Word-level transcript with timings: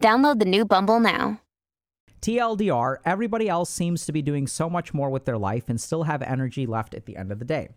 Download 0.00 0.38
the 0.38 0.44
new 0.44 0.64
Bumble 0.64 1.00
now. 1.00 1.40
TLDR, 2.20 2.96
everybody 3.04 3.48
else 3.48 3.70
seems 3.70 4.04
to 4.06 4.12
be 4.12 4.22
doing 4.22 4.46
so 4.46 4.68
much 4.68 4.92
more 4.92 5.10
with 5.10 5.24
their 5.24 5.38
life 5.38 5.68
and 5.68 5.80
still 5.80 6.02
have 6.02 6.22
energy 6.22 6.66
left 6.66 6.94
at 6.94 7.06
the 7.06 7.16
end 7.16 7.30
of 7.30 7.38
the 7.38 7.44
day. 7.44 7.68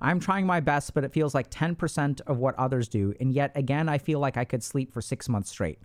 I'm 0.00 0.20
trying 0.20 0.46
my 0.46 0.60
best, 0.60 0.94
but 0.94 1.04
it 1.04 1.12
feels 1.12 1.34
like 1.34 1.50
10% 1.50 2.22
of 2.26 2.38
what 2.38 2.54
others 2.58 2.88
do, 2.88 3.12
and 3.20 3.32
yet 3.32 3.52
again, 3.54 3.88
I 3.88 3.98
feel 3.98 4.18
like 4.18 4.38
I 4.38 4.44
could 4.44 4.62
sleep 4.62 4.92
for 4.92 5.02
six 5.02 5.28
months 5.28 5.50
straight. 5.50 5.78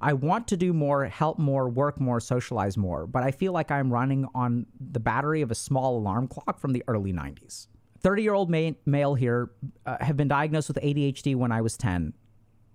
I 0.00 0.12
want 0.12 0.46
to 0.48 0.56
do 0.56 0.74
more, 0.74 1.06
help 1.06 1.38
more, 1.38 1.70
work 1.70 1.98
more, 1.98 2.20
socialize 2.20 2.76
more, 2.76 3.06
but 3.06 3.22
I 3.22 3.30
feel 3.30 3.52
like 3.52 3.70
I'm 3.70 3.90
running 3.90 4.26
on 4.34 4.66
the 4.78 5.00
battery 5.00 5.40
of 5.40 5.50
a 5.50 5.54
small 5.54 5.96
alarm 5.96 6.28
clock 6.28 6.58
from 6.58 6.72
the 6.72 6.84
early 6.88 7.12
90s. 7.12 7.68
30 8.02 8.22
year 8.22 8.34
old 8.34 8.50
ma- 8.50 8.72
male 8.84 9.14
here 9.14 9.50
uh, 9.86 9.96
have 10.00 10.18
been 10.18 10.28
diagnosed 10.28 10.68
with 10.68 10.78
ADHD 10.82 11.34
when 11.34 11.50
I 11.50 11.62
was 11.62 11.78
10 11.78 12.12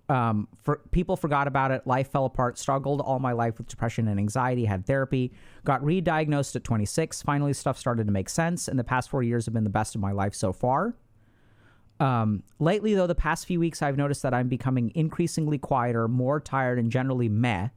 um, 0.10 0.48
for 0.64 0.82
people 0.92 1.16
forgot 1.16 1.48
about 1.48 1.72
it. 1.72 1.86
Life 1.86 2.12
fell 2.12 2.26
apart. 2.26 2.58
Struggled 2.58 3.00
all 3.00 3.20
my 3.20 3.32
life 3.32 3.60
with 3.60 3.68
depression 3.68 4.08
and 4.08 4.20
anxiety. 4.20 4.66
Had 4.66 4.86
therapy. 4.86 5.32
Got 5.64 5.84
re-diagnosed 5.84 6.56
at 6.56 6.64
26. 6.64 7.22
Finally, 7.22 7.54
stuff 7.54 7.78
started 7.78 8.08
to 8.08 8.12
make 8.12 8.28
sense. 8.28 8.68
And 8.68 8.78
the 8.78 8.84
past 8.84 9.10
four 9.10 9.22
years 9.22 9.46
have 9.46 9.54
been 9.54 9.64
the 9.64 9.70
best 9.70 9.94
of 9.94 10.02
my 10.02 10.12
life 10.12 10.34
so 10.34 10.52
far. 10.52 10.96
Um, 12.00 12.44
lately, 12.60 12.96
though, 12.96 13.08
the 13.08 13.16
past 13.16 13.46
few 13.46 13.60
weeks, 13.60 13.82
I've 13.82 13.98
noticed 13.98 14.24
that 14.24 14.34
I'm 14.34 14.48
becoming 14.48 14.92
increasingly 14.96 15.58
quieter, 15.58 16.08
more 16.08 16.40
tired, 16.40 16.80
and 16.80 16.92
generally 16.92 17.30
meh. 17.30 17.70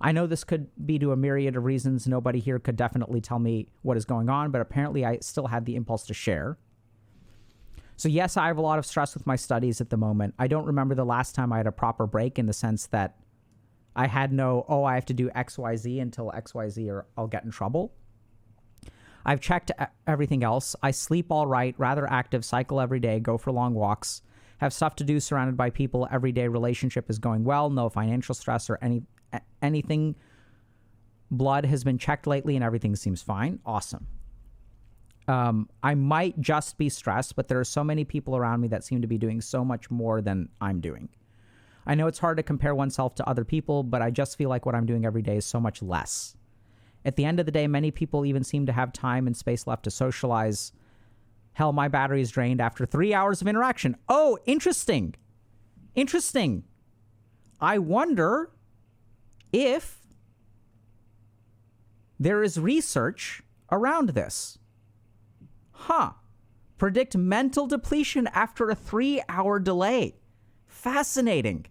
I 0.00 0.12
know 0.12 0.26
this 0.26 0.44
could 0.44 0.68
be 0.86 0.98
to 1.00 1.12
a 1.12 1.16
myriad 1.16 1.56
of 1.56 1.64
reasons. 1.64 2.06
Nobody 2.06 2.38
here 2.38 2.58
could 2.58 2.76
definitely 2.76 3.20
tell 3.20 3.38
me 3.38 3.66
what 3.82 3.96
is 3.96 4.04
going 4.04 4.28
on, 4.28 4.50
but 4.50 4.60
apparently, 4.60 5.04
I 5.04 5.18
still 5.18 5.48
had 5.48 5.66
the 5.66 5.74
impulse 5.74 6.06
to 6.06 6.14
share. 6.14 6.58
So, 7.96 8.08
yes, 8.08 8.36
I 8.36 8.46
have 8.46 8.58
a 8.58 8.62
lot 8.62 8.78
of 8.78 8.84
stress 8.84 9.14
with 9.14 9.26
my 9.26 9.36
studies 9.36 9.80
at 9.80 9.88
the 9.88 9.96
moment. 9.96 10.34
I 10.38 10.48
don't 10.48 10.66
remember 10.66 10.94
the 10.94 11.04
last 11.04 11.34
time 11.34 11.52
I 11.52 11.56
had 11.56 11.66
a 11.66 11.72
proper 11.72 12.06
break 12.06 12.38
in 12.38 12.46
the 12.46 12.52
sense 12.52 12.86
that 12.88 13.16
I 13.94 14.06
had 14.06 14.32
no, 14.32 14.66
oh, 14.68 14.84
I 14.84 14.94
have 14.94 15.06
to 15.06 15.14
do 15.14 15.30
XYZ 15.30 16.02
until 16.02 16.30
XYZ 16.30 16.88
or 16.88 17.06
I'll 17.16 17.26
get 17.26 17.44
in 17.44 17.50
trouble. 17.50 17.94
I've 19.24 19.40
checked 19.40 19.72
everything 20.06 20.44
else. 20.44 20.76
I 20.82 20.90
sleep 20.90 21.32
all 21.32 21.46
right, 21.46 21.74
rather 21.78 22.08
active, 22.08 22.44
cycle 22.44 22.80
every 22.80 23.00
day, 23.00 23.18
go 23.18 23.38
for 23.38 23.50
long 23.50 23.74
walks, 23.74 24.20
have 24.58 24.72
stuff 24.72 24.94
to 24.96 25.04
do 25.04 25.18
surrounded 25.18 25.56
by 25.56 25.70
people. 25.70 26.06
Everyday 26.12 26.48
relationship 26.48 27.08
is 27.08 27.18
going 27.18 27.44
well, 27.44 27.70
no 27.70 27.88
financial 27.88 28.34
stress 28.34 28.68
or 28.70 28.78
any 28.82 29.02
anything. 29.62 30.14
Blood 31.30 31.64
has 31.64 31.82
been 31.82 31.98
checked 31.98 32.26
lately 32.26 32.54
and 32.54 32.64
everything 32.64 32.94
seems 32.94 33.20
fine. 33.22 33.58
Awesome 33.66 34.06
um, 35.28 35.68
I 35.82 35.94
might 35.94 36.40
just 36.40 36.78
be 36.78 36.88
stressed, 36.88 37.36
but 37.36 37.48
there 37.48 37.58
are 37.58 37.64
so 37.64 37.82
many 37.82 38.04
people 38.04 38.36
around 38.36 38.60
me 38.60 38.68
that 38.68 38.84
seem 38.84 39.02
to 39.02 39.08
be 39.08 39.18
doing 39.18 39.40
so 39.40 39.64
much 39.64 39.90
more 39.90 40.20
than 40.20 40.48
I'm 40.60 40.80
doing. 40.80 41.08
I 41.86 41.94
know 41.94 42.06
it's 42.06 42.18
hard 42.18 42.36
to 42.36 42.42
compare 42.42 42.74
oneself 42.74 43.14
to 43.16 43.28
other 43.28 43.44
people, 43.44 43.82
but 43.82 44.02
I 44.02 44.10
just 44.10 44.36
feel 44.36 44.48
like 44.48 44.66
what 44.66 44.74
I'm 44.74 44.86
doing 44.86 45.04
every 45.04 45.22
day 45.22 45.36
is 45.36 45.44
so 45.44 45.60
much 45.60 45.82
less. 45.82 46.36
At 47.04 47.14
the 47.14 47.24
end 47.24 47.38
of 47.38 47.46
the 47.46 47.52
day, 47.52 47.68
many 47.68 47.92
people 47.92 48.26
even 48.26 48.42
seem 48.42 48.66
to 48.66 48.72
have 48.72 48.92
time 48.92 49.26
and 49.26 49.36
space 49.36 49.66
left 49.66 49.84
to 49.84 49.90
socialize. 49.90 50.72
Hell, 51.52 51.72
my 51.72 51.86
battery 51.86 52.20
is 52.20 52.32
drained 52.32 52.60
after 52.60 52.84
three 52.84 53.14
hours 53.14 53.40
of 53.40 53.46
interaction. 53.46 53.96
Oh, 54.08 54.38
interesting. 54.46 55.14
Interesting. 55.94 56.64
I 57.60 57.78
wonder 57.78 58.50
if 59.52 60.00
there 62.18 62.42
is 62.42 62.58
research 62.58 63.42
around 63.70 64.10
this. 64.10 64.58
Huh. 65.76 66.12
Predict 66.78 67.16
mental 67.16 67.66
depletion 67.66 68.26
after 68.28 68.68
a 68.68 68.74
three 68.74 69.22
hour 69.28 69.58
delay. 69.58 70.16
Fascinating. 70.66 71.66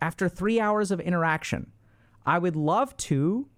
After 0.00 0.28
three 0.28 0.60
hours 0.60 0.90
of 0.90 1.00
interaction, 1.00 1.72
I 2.24 2.38
would 2.38 2.56
love 2.56 2.96
to, 2.98 3.48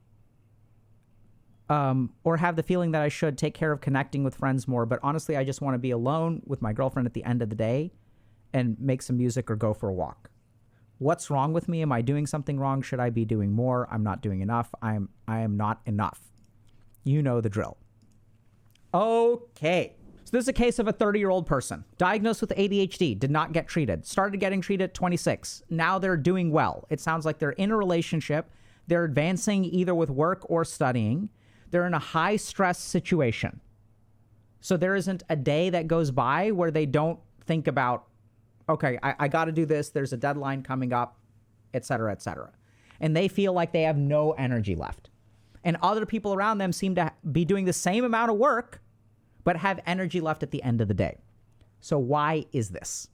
um, 1.68 2.12
or 2.22 2.36
have 2.36 2.56
the 2.56 2.62
feeling 2.62 2.92
that 2.92 3.02
I 3.02 3.08
should 3.08 3.36
take 3.36 3.54
care 3.54 3.72
of 3.72 3.80
connecting 3.80 4.24
with 4.24 4.36
friends 4.36 4.68
more. 4.68 4.86
But 4.86 5.00
honestly, 5.02 5.36
I 5.36 5.44
just 5.44 5.60
want 5.60 5.74
to 5.74 5.78
be 5.78 5.90
alone 5.90 6.42
with 6.46 6.62
my 6.62 6.72
girlfriend 6.72 7.06
at 7.06 7.14
the 7.14 7.24
end 7.24 7.42
of 7.42 7.50
the 7.50 7.56
day 7.56 7.92
and 8.52 8.78
make 8.80 9.02
some 9.02 9.16
music 9.16 9.50
or 9.50 9.56
go 9.56 9.74
for 9.74 9.88
a 9.88 9.94
walk. 9.94 10.30
What's 10.98 11.30
wrong 11.30 11.52
with 11.52 11.68
me? 11.68 11.82
Am 11.82 11.92
I 11.92 12.02
doing 12.02 12.26
something 12.26 12.58
wrong? 12.58 12.80
Should 12.80 13.00
I 13.00 13.10
be 13.10 13.24
doing 13.24 13.52
more? 13.52 13.88
I'm 13.90 14.02
not 14.02 14.22
doing 14.22 14.40
enough. 14.40 14.72
I 14.80 14.94
am 14.94 15.08
I 15.26 15.40
am 15.40 15.56
not 15.56 15.80
enough. 15.86 16.20
You 17.04 17.22
know 17.22 17.40
the 17.40 17.48
drill. 17.50 17.76
Okay. 18.94 19.96
So 20.24 20.30
this 20.30 20.44
is 20.44 20.48
a 20.48 20.52
case 20.52 20.78
of 20.78 20.86
a 20.86 20.92
30 20.92 21.18
year 21.18 21.30
old 21.30 21.46
person 21.46 21.84
diagnosed 21.98 22.40
with 22.40 22.50
ADHD, 22.50 23.18
did 23.18 23.30
not 23.30 23.52
get 23.52 23.66
treated, 23.66 24.06
started 24.06 24.38
getting 24.38 24.60
treated 24.60 24.84
at 24.84 24.94
26. 24.94 25.64
Now 25.68 25.98
they're 25.98 26.16
doing 26.16 26.52
well. 26.52 26.86
It 26.90 27.00
sounds 27.00 27.26
like 27.26 27.38
they're 27.38 27.50
in 27.50 27.72
a 27.72 27.76
relationship. 27.76 28.48
They're 28.86 29.04
advancing 29.04 29.64
either 29.64 29.94
with 29.94 30.10
work 30.10 30.48
or 30.48 30.64
studying. 30.64 31.28
They're 31.70 31.86
in 31.86 31.94
a 31.94 31.98
high 31.98 32.36
stress 32.36 32.78
situation. 32.78 33.60
So 34.60 34.76
there 34.76 34.94
isn't 34.94 35.24
a 35.28 35.36
day 35.36 35.70
that 35.70 35.88
goes 35.88 36.10
by 36.10 36.52
where 36.52 36.70
they 36.70 36.86
don't 36.86 37.18
think 37.46 37.66
about, 37.66 38.04
okay, 38.68 38.98
I, 39.02 39.14
I 39.18 39.28
got 39.28 39.46
to 39.46 39.52
do 39.52 39.66
this. 39.66 39.90
There's 39.90 40.12
a 40.12 40.16
deadline 40.16 40.62
coming 40.62 40.92
up, 40.92 41.18
et 41.74 41.84
cetera, 41.84 42.12
et 42.12 42.22
cetera. 42.22 42.52
And 43.00 43.14
they 43.14 43.28
feel 43.28 43.52
like 43.52 43.72
they 43.72 43.82
have 43.82 43.98
no 43.98 44.32
energy 44.32 44.76
left. 44.76 45.10
And 45.64 45.76
other 45.82 46.06
people 46.06 46.32
around 46.32 46.58
them 46.58 46.72
seem 46.72 46.94
to 46.94 47.12
be 47.32 47.44
doing 47.44 47.64
the 47.64 47.72
same 47.72 48.04
amount 48.04 48.30
of 48.30 48.36
work 48.36 48.80
but 49.44 49.58
have 49.58 49.80
energy 49.86 50.20
left 50.20 50.42
at 50.42 50.50
the 50.50 50.62
end 50.62 50.80
of 50.80 50.88
the 50.88 50.94
day. 50.94 51.18
So, 51.80 51.98
why 51.98 52.46
is 52.52 52.70
this? 52.70 53.08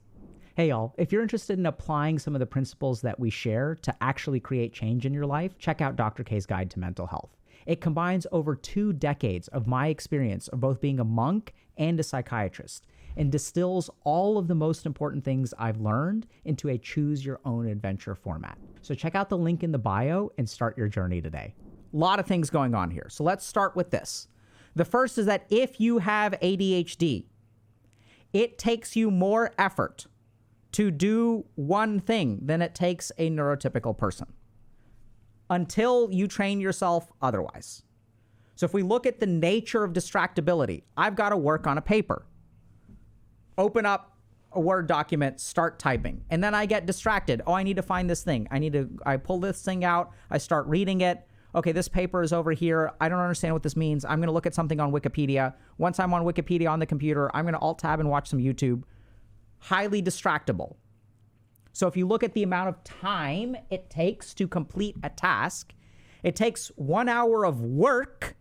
Hey, 0.55 0.69
y'all, 0.69 0.93
if 0.97 1.11
you're 1.11 1.21
interested 1.21 1.59
in 1.59 1.65
applying 1.65 2.19
some 2.19 2.35
of 2.35 2.39
the 2.39 2.45
principles 2.45 3.01
that 3.01 3.19
we 3.19 3.29
share 3.29 3.75
to 3.83 3.95
actually 4.01 4.39
create 4.39 4.73
change 4.73 5.05
in 5.05 5.13
your 5.13 5.25
life, 5.25 5.57
check 5.57 5.81
out 5.81 5.95
Dr. 5.95 6.23
K's 6.23 6.45
Guide 6.45 6.69
to 6.71 6.79
Mental 6.79 7.07
Health. 7.07 7.37
It 7.65 7.81
combines 7.81 8.27
over 8.31 8.55
two 8.55 8.93
decades 8.93 9.47
of 9.49 9.67
my 9.67 9.87
experience 9.87 10.47
of 10.49 10.59
both 10.59 10.81
being 10.81 10.99
a 10.99 11.05
monk 11.05 11.53
and 11.77 11.99
a 11.99 12.03
psychiatrist 12.03 12.87
and 13.17 13.31
distills 13.31 13.89
all 14.03 14.37
of 14.37 14.47
the 14.47 14.55
most 14.55 14.85
important 14.85 15.23
things 15.23 15.53
I've 15.57 15.79
learned 15.79 16.27
into 16.45 16.69
a 16.69 16.77
choose 16.77 17.25
your 17.25 17.39
own 17.45 17.67
adventure 17.67 18.15
format. 18.15 18.57
So 18.81 18.93
check 18.93 19.15
out 19.15 19.29
the 19.29 19.37
link 19.37 19.63
in 19.63 19.71
the 19.71 19.77
bio 19.77 20.31
and 20.37 20.49
start 20.49 20.77
your 20.77 20.87
journey 20.87 21.21
today. 21.21 21.53
A 21.93 21.97
lot 21.97 22.19
of 22.19 22.25
things 22.25 22.49
going 22.49 22.73
on 22.73 22.89
here. 22.89 23.07
So 23.09 23.23
let's 23.23 23.45
start 23.45 23.75
with 23.75 23.89
this. 23.89 24.27
The 24.75 24.85
first 24.85 25.17
is 25.17 25.25
that 25.25 25.45
if 25.49 25.79
you 25.79 25.99
have 25.99 26.33
ADHD, 26.41 27.25
it 28.33 28.57
takes 28.57 28.95
you 28.95 29.11
more 29.11 29.51
effort 29.57 30.07
to 30.73 30.89
do 30.89 31.45
one 31.55 31.99
thing 31.99 32.39
than 32.41 32.61
it 32.61 32.73
takes 32.73 33.11
a 33.17 33.29
neurotypical 33.29 33.97
person 33.97 34.27
until 35.49 36.09
you 36.11 36.27
train 36.27 36.61
yourself 36.61 37.11
otherwise. 37.21 37.83
So 38.55 38.65
if 38.65 38.73
we 38.73 38.83
look 38.83 39.05
at 39.05 39.19
the 39.19 39.25
nature 39.25 39.83
of 39.83 39.91
distractibility, 39.91 40.83
I've 40.95 41.15
got 41.15 41.29
to 41.29 41.37
work 41.37 41.67
on 41.67 41.77
a 41.77 41.81
paper, 41.81 42.25
open 43.57 43.85
up 43.85 44.17
a 44.53 44.59
Word 44.59 44.87
document, 44.87 45.39
start 45.41 45.79
typing, 45.79 46.23
and 46.29 46.43
then 46.43 46.53
I 46.53 46.65
get 46.65 46.85
distracted. 46.85 47.41
Oh, 47.47 47.53
I 47.53 47.63
need 47.63 47.77
to 47.77 47.81
find 47.81 48.09
this 48.09 48.23
thing. 48.23 48.47
I 48.51 48.59
need 48.59 48.73
to, 48.73 48.89
I 49.05 49.17
pull 49.17 49.39
this 49.39 49.61
thing 49.61 49.83
out, 49.83 50.11
I 50.29 50.37
start 50.37 50.67
reading 50.67 51.01
it 51.01 51.25
okay, 51.53 51.71
this 51.71 51.87
paper 51.87 52.21
is 52.23 52.31
over 52.31 52.51
here. 52.51 52.91
I 53.01 53.09
don't 53.09 53.19
understand 53.19 53.53
what 53.53 53.63
this 53.63 53.75
means. 53.75 54.05
I'm 54.05 54.19
going 54.19 54.27
to 54.27 54.33
look 54.33 54.45
at 54.45 54.55
something 54.55 54.79
on 54.79 54.91
Wikipedia. 54.91 55.53
Once 55.77 55.99
I'm 55.99 56.13
on 56.13 56.23
Wikipedia 56.23 56.69
on 56.69 56.79
the 56.79 56.85
computer, 56.85 57.29
I'm 57.35 57.43
going 57.45 57.53
to 57.53 57.59
alt 57.59 57.79
tab 57.79 57.99
and 57.99 58.09
watch 58.09 58.29
some 58.29 58.39
YouTube. 58.39 58.83
Highly 59.59 60.01
distractible. 60.01 60.75
So 61.73 61.87
if 61.87 61.95
you 61.95 62.07
look 62.07 62.23
at 62.23 62.33
the 62.33 62.43
amount 62.43 62.69
of 62.69 62.83
time 62.83 63.55
it 63.69 63.89
takes 63.89 64.33
to 64.35 64.47
complete 64.47 64.95
a 65.03 65.09
task, 65.09 65.73
It 66.23 66.35
takes 66.35 66.71
one 66.75 67.09
hour 67.09 67.45
of 67.45 67.61
work 67.61 68.35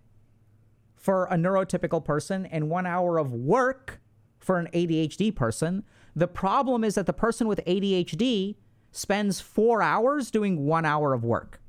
for 0.97 1.25
a 1.27 1.35
neurotypical 1.35 2.05
person 2.05 2.47
and 2.47 2.69
one 2.69 2.87
hour 2.87 3.19
of 3.19 3.33
work 3.33 4.01
for 4.39 4.59
an 4.59 4.69
ADHD 4.73 5.35
person. 5.35 5.85
The 6.15 6.29
problem 6.29 6.85
is 6.85 6.95
that 6.97 7.07
the 7.07 7.13
person 7.13 7.49
with 7.49 7.61
ADHD 7.67 8.57
spends 8.93 9.41
four 9.41 9.83
hours 9.83 10.31
doing 10.31 10.67
one 10.67 10.85
hour 10.85 11.15
of 11.15 11.25
work. 11.25 11.60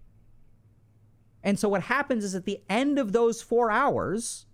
And 1.43 1.57
so 1.57 1.69
what 1.69 1.83
happens 1.83 2.23
is 2.23 2.35
at 2.35 2.45
the 2.45 2.61
end 2.69 2.99
of 2.99 3.13
those 3.13 3.41
four 3.41 3.71
hours, 3.71 4.45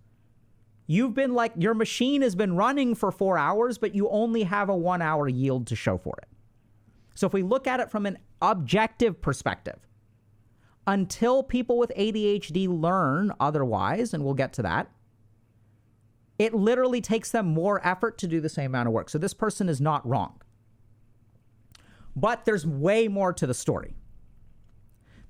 you've 0.86 1.14
been 1.14 1.34
like, 1.34 1.52
your 1.56 1.74
machine 1.74 2.22
has 2.22 2.34
been 2.34 2.56
running 2.56 2.94
for 2.94 3.12
four 3.12 3.36
hours, 3.36 3.78
but 3.78 3.94
you 3.94 4.08
only 4.08 4.44
have 4.44 4.68
a 4.68 4.76
one 4.76 5.02
hour 5.02 5.28
yield 5.28 5.66
to 5.66 5.76
show 5.76 5.98
for 5.98 6.14
it. 6.22 6.28
So 7.14 7.26
if 7.26 7.32
we 7.32 7.42
look 7.42 7.66
at 7.66 7.80
it 7.80 7.90
from 7.90 8.06
an 8.06 8.18
objective 8.40 9.20
perspective, 9.20 9.78
until 10.86 11.42
people 11.42 11.76
with 11.76 11.92
ADHD 11.96 12.66
learn 12.68 13.32
otherwise, 13.38 14.14
and 14.14 14.24
we'll 14.24 14.34
get 14.34 14.54
to 14.54 14.62
that, 14.62 14.90
it 16.38 16.54
literally 16.54 17.00
takes 17.00 17.30
them 17.30 17.46
more 17.46 17.86
effort 17.86 18.16
to 18.18 18.26
do 18.26 18.40
the 18.40 18.48
same 18.48 18.66
amount 18.66 18.86
of 18.86 18.94
work. 18.94 19.10
So 19.10 19.18
this 19.18 19.34
person 19.34 19.68
is 19.68 19.80
not 19.80 20.06
wrong. 20.08 20.40
But 22.16 22.44
there's 22.44 22.66
way 22.66 23.08
more 23.08 23.32
to 23.34 23.46
the 23.46 23.54
story. 23.54 23.96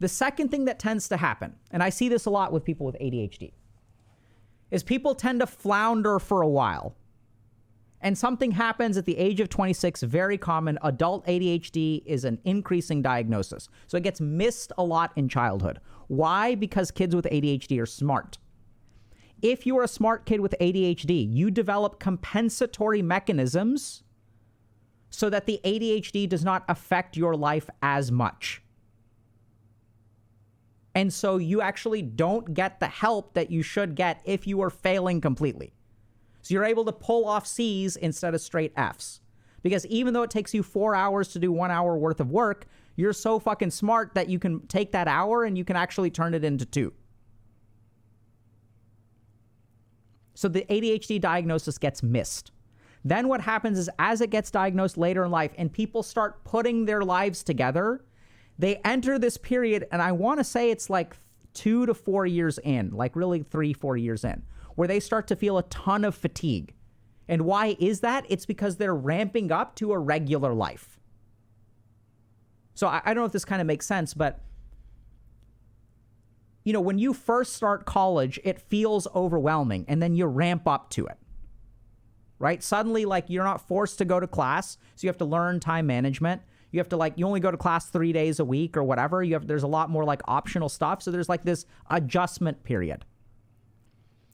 The 0.01 0.09
second 0.09 0.51
thing 0.51 0.65
that 0.67 0.79
tends 0.79 1.09
to 1.09 1.17
happen, 1.17 1.55
and 1.71 1.83
I 1.83 1.91
see 1.91 2.09
this 2.09 2.27
a 2.27 2.31
lot 2.31 2.53
with 2.53 2.65
people 2.65 2.87
with 2.87 2.97
ADHD, 3.01 3.53
is 4.71 4.83
people 4.83 5.15
tend 5.15 5.41
to 5.41 5.47
flounder 5.47 6.19
for 6.19 6.43
a 6.43 6.49
while. 6.49 6.95
And 8.01 8.17
something 8.17 8.53
happens 8.53 8.97
at 8.97 9.07
the 9.07 9.19
age 9.19 9.41
of 9.41 9.49
26, 9.49 10.03
very 10.03 10.39
common. 10.39 10.79
Adult 10.83 11.27
ADHD 11.27 12.03
is 12.07 12.25
an 12.25 12.39
increasing 12.45 13.03
diagnosis. 13.03 13.69
So 13.89 13.97
it 13.97 14.05
gets 14.05 14.21
missed 14.21 14.73
a 14.79 14.85
lot 14.85 15.11
in 15.17 15.29
childhood. 15.29 15.81
Why? 16.07 16.55
Because 16.55 16.93
kids 16.93 17.17
with 17.17 17.25
ADHD 17.25 17.83
are 17.83 17.87
smart. 17.87 18.39
If 19.43 19.67
you 19.67 19.77
are 19.79 19.85
a 19.85 19.89
smart 19.89 20.27
kid 20.27 20.41
with 20.41 20.55
ADHD, 20.61 21.35
you 21.35 21.51
develop 21.51 21.99
compensatory 21.99 23.03
mechanisms 23.03 24.05
so 25.11 25.31
that 25.31 25.47
the 25.47 25.61
ADHD 25.65 26.29
does 26.29 26.45
not 26.45 26.65
affect 26.69 27.17
your 27.17 27.35
life 27.35 27.69
as 27.83 28.13
much. 28.13 28.63
And 30.99 31.15
so 31.15 31.37
you 31.37 31.61
actually 31.61 32.03
don't 32.03 32.55
get 32.55 32.81
the 32.81 32.89
help 32.89 33.35
that 33.35 33.53
you 33.53 33.63
should 33.63 33.95
get 33.95 34.21
if 34.25 34.49
you 34.49 34.61
are 34.63 34.69
failing 34.69 35.21
completely. 35.21 35.73
So 36.43 36.55
you're 36.55 36.65
able 36.65 36.85
to 36.87 36.93
pull 36.93 37.25
off 37.25 37.47
C's 37.47 37.95
instead 37.95 38.35
of 38.35 38.41
straight 38.41 38.73
F's. 38.77 39.21
Because 39.63 39.87
even 39.87 40.13
though 40.13 40.25
it 40.25 40.31
takes 40.31 40.53
you 40.53 40.65
four 40.65 40.97
hours 40.97 41.29
to 41.29 41.39
do 41.39 41.53
one 41.53 41.71
hour 41.71 41.97
worth 41.97 42.19
of 42.19 42.33
work, 42.33 42.67
you're 42.97 43.13
so 43.13 43.39
fucking 43.39 43.71
smart 43.71 44.17
that 44.17 44.29
you 44.29 44.41
can 44.41 44.67
take 44.67 44.91
that 44.91 45.07
hour 45.07 45.45
and 45.45 45.57
you 45.57 45.65
can 45.65 45.77
actually 45.77 46.11
turn 46.11 46.35
it 46.35 46.43
into 46.43 46.67
two. 46.67 46.93
So 50.35 50.49
the 50.49 50.67
ADHD 50.69 51.21
diagnosis 51.21 51.79
gets 51.79 52.03
missed. 52.03 52.51
Then 53.05 53.29
what 53.29 53.41
happens 53.41 53.79
is 53.79 53.89
as 54.01 54.21
it 54.21 54.31
gets 54.31 54.51
diagnosed 54.51 54.99
later 54.99 55.25
in 55.25 55.31
life 55.31 55.53
and 55.59 55.73
people 55.73 56.03
start 56.03 56.43
putting 56.43 56.87
their 56.87 57.03
lives 57.03 57.45
together, 57.45 58.05
they 58.59 58.77
enter 58.85 59.19
this 59.19 59.37
period, 59.37 59.87
and 59.93 60.03
I 60.03 60.13
want 60.13 60.41
to 60.41 60.45
say 60.45 60.71
it's 60.71 60.91
like 60.91 61.17
two 61.55 61.87
to 61.87 61.95
four 61.95 62.27
years 62.27 62.59
in, 62.59 62.91
like 62.91 63.15
really 63.15 63.43
three, 63.43 63.73
four 63.73 63.97
years 63.97 64.25
in, 64.25 64.43
where 64.75 64.89
they 64.89 65.01
start 65.01 65.29
to 65.29 65.37
feel 65.37 65.59
a 65.59 65.63
ton 65.65 66.05
of 66.05 66.15
fatigue. 66.15 66.75
And 67.29 67.43
why 67.43 67.77
is 67.79 68.01
that? 68.01 68.25
It's 68.29 68.47
because 68.47 68.77
they're 68.77 68.95
ramping 68.95 69.53
up 69.53 69.77
to 69.77 69.93
a 69.93 69.99
regular 69.99 70.55
life. 70.55 70.99
So 72.75 72.87
I, 72.89 73.03
I 73.05 73.15
don't 73.15 73.23
know 73.23 73.27
if 73.27 73.33
this 73.33 73.45
kind 73.45 73.61
of 73.61 73.67
makes 73.67 73.87
sense, 73.87 74.15
but 74.15 74.41
you 76.65 76.73
know, 76.73 76.81
when 76.81 76.99
you 76.99 77.13
first 77.13 77.55
start 77.55 77.87
college, 77.87 78.39
it 78.45 78.61
feels 78.61 79.07
overwhelming 79.15 79.85
and 79.89 80.03
then 80.03 80.15
you 80.15 80.27
ramp 80.27 80.67
up 80.67 80.91
to 80.91 81.07
it. 81.07 81.17
Right? 82.39 82.63
Suddenly, 82.63 83.05
like 83.05 83.25
you're 83.29 83.45
not 83.45 83.67
forced 83.67 83.99
to 83.99 84.05
go 84.05 84.21
to 84.21 84.27
class, 84.27 84.79
so 84.95 85.07
you 85.07 85.09
have 85.09 85.19
to 85.19 85.25
learn 85.25 85.61
time 85.61 85.87
management 85.87 86.43
you 86.71 86.81
have 86.81 86.89
to 86.91 86.97
like 86.97 87.15
you 87.17 87.27
only 87.27 87.41
go 87.41 87.51
to 87.51 87.57
class 87.57 87.89
three 87.89 88.13
days 88.13 88.41
a 88.41 88.45
week 88.45 88.77
or 88.77 88.83
whatever. 88.83 89.23
You 89.23 89.35
have 89.35 89.47
there's 89.47 89.63
a 89.63 89.69
lot 89.69 89.91
more 89.91 90.05
like 90.05 90.21
optional 90.27 90.69
stuff. 90.69 91.03
So 91.03 91.11
there's 91.11 91.29
like 91.29 91.45
this 91.45 91.67
adjustment 91.91 92.63
period. 92.65 93.05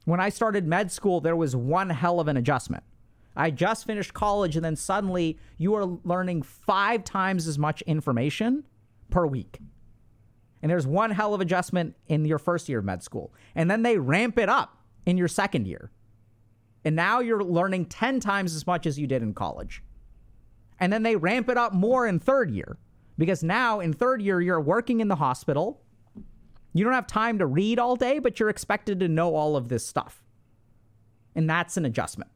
When 0.05 0.21
i 0.21 0.29
started 0.29 0.67
med 0.67 0.93
school 0.93 1.21
there 1.21 1.37
was 1.37 1.57
one 1.57 1.91
hell 1.91 2.21
of 2.21 2.29
an 2.29 2.37
adjustment. 2.37 2.85
I 3.37 3.51
just 3.51 3.87
finished 3.87 4.15
college 4.15 4.57
and 4.57 4.65
then 4.65 4.77
suddenly 4.77 5.39
you 5.59 5.75
are 5.75 5.85
learning 5.85 6.43
five 6.43 7.05
times 7.05 7.47
as 7.47 7.59
much 7.59 7.83
information 7.83 8.65
per 9.11 9.27
week. 9.27 9.59
And 10.63 10.71
there's 10.71 10.87
one 10.87 11.11
hell 11.11 11.35
of 11.35 11.41
adjustment 11.41 11.95
in 12.09 12.25
your 12.25 12.39
first 12.39 12.69
year 12.69 12.79
of 12.79 12.85
med 12.85 13.03
school. 13.03 13.33
And 13.55 13.71
then 13.71 13.83
they 13.83 13.99
ramp 13.99 14.39
it 14.39 14.49
up 14.49 14.79
in 15.05 15.19
your 15.19 15.29
second 15.29 15.67
year. 15.67 15.91
And 16.85 16.97
now 16.97 17.21
you're 17.21 17.45
learning 17.45 17.87
10 17.87 18.21
times 18.21 18.55
as 18.55 18.67
much 18.67 18.87
as 18.87 18.99
you 18.99 19.07
did 19.07 19.23
in 19.23 19.35
college 19.35 19.83
and 20.81 20.93
then 20.93 21.03
they 21.03 21.17
ramp 21.17 21.49
it 21.49 21.57
up 21.57 21.73
more 21.73 22.07
in 22.07 22.19
third 22.19 22.51
year 22.51 22.79
because 23.19 23.43
now 23.43 23.81
in 23.81 23.93
third 23.93 24.21
year, 24.21 24.41
you're 24.41 24.61
working 24.61 25.01
in 25.01 25.09
the 25.09 25.17
hospital. 25.17 25.81
You 26.73 26.85
don't 26.85 26.93
have 26.93 27.07
time 27.07 27.39
to 27.39 27.47
read 27.47 27.79
all 27.79 27.97
day, 27.97 28.19
but 28.19 28.41
you're 28.41 28.49
expected 28.49 29.01
to 29.01 29.09
know 29.09 29.37
all 29.37 29.57
of 29.57 29.69
this 29.69 29.87
stuff. 29.87 30.25
And 31.35 31.49
that's 31.49 31.77
an 31.77 31.85
adjustment. 31.85 32.31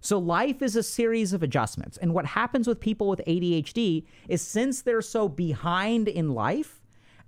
So 0.00 0.18
life 0.18 0.62
is 0.62 0.76
a 0.76 0.84
series 0.84 1.32
of 1.32 1.42
adjustments. 1.42 1.96
And 1.96 2.14
what 2.14 2.26
happens 2.26 2.68
with 2.68 2.78
people 2.78 3.08
with 3.08 3.20
ADHD 3.26 4.04
is 4.28 4.40
since 4.40 4.82
they're 4.82 5.02
so 5.02 5.28
behind 5.28 6.06
in 6.06 6.32
life, 6.32 6.80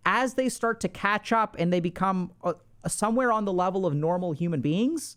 as 0.06 0.34
they 0.34 0.48
start 0.48 0.80
to 0.80 0.88
catch 0.88 1.32
up 1.32 1.56
and 1.58 1.72
they 1.72 1.80
become 1.80 2.30
uh, 2.44 2.52
somewhere 2.86 3.32
on 3.32 3.44
the 3.44 3.52
level 3.52 3.84
of 3.84 3.94
normal 3.94 4.32
human 4.32 4.60
beings, 4.60 5.16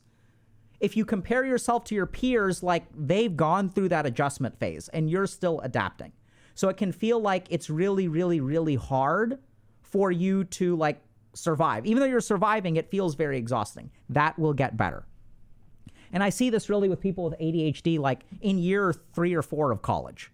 if 0.82 0.98
you 0.98 1.06
compare 1.06 1.46
yourself 1.46 1.86
to 1.86 1.96
your 1.96 2.08
peers, 2.08 2.64
like 2.64 2.84
they've 2.98 3.38
gone 3.38 3.70
through 3.70 3.90
that 3.90 4.08
adjustment 4.08 4.60
phase 4.60 4.90
and 4.90 5.10
you're 5.10 5.28
still 5.28 5.62
adapting. 5.62 6.12
So 6.56 6.70
it 6.70 6.78
can 6.78 6.92
feel 6.92 7.20
like 7.20 7.46
it's 7.50 7.70
really, 7.70 8.08
really, 8.08 8.42
really 8.42 8.76
hard 8.76 9.38
for 9.84 10.12
you 10.12 10.44
to 10.46 10.76
like 10.76 11.00
survive. 11.34 11.86
Even 11.86 12.02
though 12.02 12.08
you're 12.08 12.20
surviving, 12.20 12.76
it 12.76 12.90
feels 12.90 13.14
very 13.14 13.38
exhausting. 13.38 13.92
That 14.10 14.38
will 14.40 14.54
get 14.54 14.76
better. 14.76 15.06
And 16.12 16.24
I 16.24 16.30
see 16.30 16.50
this 16.50 16.68
really 16.68 16.90
with 16.90 17.00
people 17.00 17.26
with 17.26 17.40
ADHD, 17.40 18.00
like 18.00 18.26
in 18.42 18.58
year 18.58 18.94
three 19.14 19.34
or 19.34 19.44
four 19.44 19.72
of 19.72 19.84
college, 19.84 20.32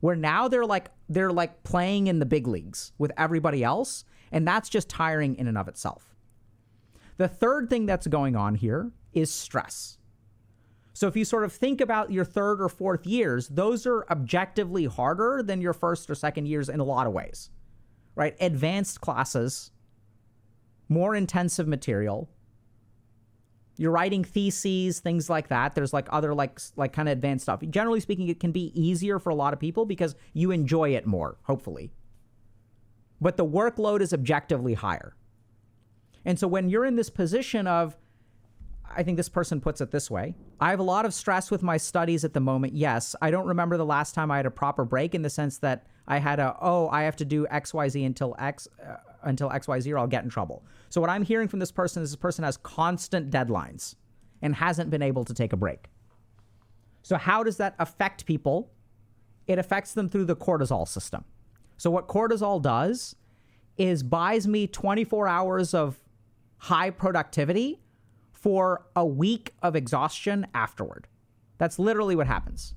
where 0.00 0.14
now 0.14 0.46
they're 0.46 0.66
like 0.66 0.90
they're 1.08 1.32
like 1.32 1.64
playing 1.64 2.06
in 2.06 2.20
the 2.20 2.26
big 2.26 2.46
leagues 2.46 2.92
with 2.98 3.10
everybody 3.16 3.64
else, 3.64 4.04
and 4.30 4.46
that's 4.46 4.68
just 4.68 4.88
tiring 4.88 5.34
in 5.36 5.48
and 5.48 5.58
of 5.58 5.66
itself. 5.66 6.14
The 7.16 7.26
third 7.26 7.68
thing 7.68 7.86
that's 7.86 8.06
going 8.06 8.36
on 8.36 8.54
here 8.54 8.92
is 9.12 9.32
stress. 9.32 9.98
So 10.92 11.06
if 11.06 11.16
you 11.16 11.24
sort 11.24 11.44
of 11.44 11.52
think 11.52 11.80
about 11.80 12.12
your 12.12 12.24
third 12.24 12.60
or 12.60 12.68
fourth 12.68 13.06
years, 13.06 13.48
those 13.48 13.86
are 13.86 14.04
objectively 14.10 14.84
harder 14.84 15.42
than 15.42 15.60
your 15.60 15.72
first 15.72 16.10
or 16.10 16.14
second 16.14 16.46
years 16.46 16.68
in 16.68 16.78
a 16.80 16.84
lot 16.84 17.06
of 17.06 17.12
ways. 17.12 17.50
Right? 18.14 18.36
Advanced 18.40 19.00
classes, 19.00 19.70
more 20.88 21.14
intensive 21.14 21.66
material. 21.66 22.28
You're 23.78 23.92
writing 23.92 24.24
theses, 24.24 25.00
things 25.00 25.30
like 25.30 25.48
that. 25.48 25.74
There's 25.74 25.94
like 25.94 26.06
other 26.10 26.34
like 26.34 26.60
like 26.76 26.92
kind 26.92 27.08
of 27.08 27.12
advanced 27.12 27.44
stuff. 27.44 27.62
Generally 27.70 28.00
speaking, 28.00 28.28
it 28.28 28.38
can 28.38 28.52
be 28.52 28.70
easier 28.78 29.18
for 29.18 29.30
a 29.30 29.34
lot 29.34 29.54
of 29.54 29.58
people 29.58 29.86
because 29.86 30.14
you 30.34 30.50
enjoy 30.50 30.90
it 30.90 31.06
more, 31.06 31.38
hopefully. 31.44 31.92
But 33.22 33.38
the 33.38 33.46
workload 33.46 34.02
is 34.02 34.12
objectively 34.12 34.74
higher. 34.74 35.14
And 36.26 36.38
so 36.38 36.46
when 36.46 36.68
you're 36.68 36.84
in 36.84 36.96
this 36.96 37.08
position 37.08 37.66
of 37.66 37.96
I 38.94 39.02
think 39.02 39.16
this 39.16 39.28
person 39.28 39.60
puts 39.60 39.80
it 39.80 39.90
this 39.90 40.10
way 40.10 40.34
I 40.60 40.70
have 40.70 40.80
a 40.80 40.84
lot 40.84 41.06
of 41.06 41.14
stress 41.14 41.50
with 41.50 41.62
my 41.62 41.76
studies 41.76 42.24
at 42.24 42.34
the 42.34 42.40
moment. 42.40 42.74
Yes, 42.74 43.14
I 43.22 43.30
don't 43.30 43.46
remember 43.46 43.76
the 43.76 43.86
last 43.86 44.14
time 44.14 44.30
I 44.30 44.36
had 44.36 44.46
a 44.46 44.50
proper 44.50 44.84
break 44.84 45.14
in 45.14 45.22
the 45.22 45.30
sense 45.30 45.58
that 45.58 45.86
I 46.08 46.18
had 46.18 46.40
a, 46.40 46.56
oh, 46.60 46.88
I 46.88 47.02
have 47.02 47.16
to 47.16 47.24
do 47.24 47.46
XYZ 47.46 48.04
until 48.04 48.34
X. 48.38 48.68
Uh, 48.84 48.96
until 49.22 49.50
XYZ 49.50 49.92
or 49.92 49.98
I'll 49.98 50.06
get 50.06 50.24
in 50.24 50.30
trouble. 50.30 50.64
So, 50.88 51.00
what 51.00 51.10
I'm 51.10 51.22
hearing 51.22 51.48
from 51.48 51.58
this 51.58 51.72
person 51.72 52.02
is 52.02 52.10
this 52.10 52.16
person 52.16 52.44
has 52.44 52.56
constant 52.56 53.30
deadlines 53.30 53.96
and 54.42 54.54
hasn't 54.54 54.90
been 54.90 55.02
able 55.02 55.24
to 55.24 55.34
take 55.34 55.52
a 55.52 55.56
break. 55.56 55.88
So, 57.02 57.16
how 57.16 57.42
does 57.42 57.56
that 57.58 57.74
affect 57.78 58.26
people? 58.26 58.70
It 59.46 59.58
affects 59.58 59.94
them 59.94 60.08
through 60.08 60.26
the 60.26 60.36
cortisol 60.36 60.86
system. 60.86 61.24
So, 61.76 61.90
what 61.90 62.08
cortisol 62.08 62.60
does 62.62 63.16
is 63.76 64.02
buys 64.02 64.46
me 64.46 64.66
24 64.66 65.28
hours 65.28 65.74
of 65.74 65.98
high 66.58 66.90
productivity 66.90 67.80
for 68.40 68.86
a 68.96 69.04
week 69.04 69.52
of 69.62 69.76
exhaustion 69.76 70.46
afterward. 70.54 71.06
That's 71.58 71.78
literally 71.78 72.16
what 72.16 72.26
happens. 72.26 72.74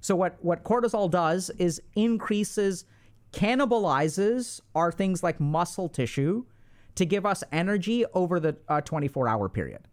So 0.00 0.14
what 0.14 0.36
what 0.42 0.62
cortisol 0.62 1.10
does 1.10 1.50
is 1.58 1.82
increases 1.96 2.84
cannibalizes 3.32 4.60
our 4.74 4.92
things 4.92 5.22
like 5.22 5.40
muscle 5.40 5.88
tissue 5.88 6.44
to 6.94 7.04
give 7.04 7.26
us 7.26 7.42
energy 7.52 8.04
over 8.14 8.38
the 8.38 8.56
uh, 8.68 8.80
24 8.80 9.28
hour 9.28 9.48
period. 9.48 9.88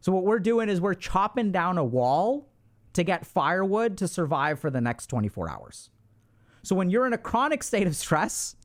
So 0.00 0.12
what 0.12 0.24
we're 0.24 0.40
doing 0.40 0.68
is 0.68 0.80
we're 0.80 0.94
chopping 0.94 1.52
down 1.52 1.78
a 1.78 1.84
wall 1.84 2.48
to 2.92 3.04
get 3.04 3.24
firewood 3.24 3.96
to 3.98 4.08
survive 4.08 4.58
for 4.58 4.70
the 4.70 4.80
next 4.80 5.06
24 5.06 5.50
hours. 5.50 5.90
So 6.62 6.74
when 6.74 6.90
you're 6.90 7.06
in 7.06 7.12
a 7.12 7.18
chronic 7.18 7.62
state 7.62 7.86
of 7.86 7.94
stress, 7.94 8.56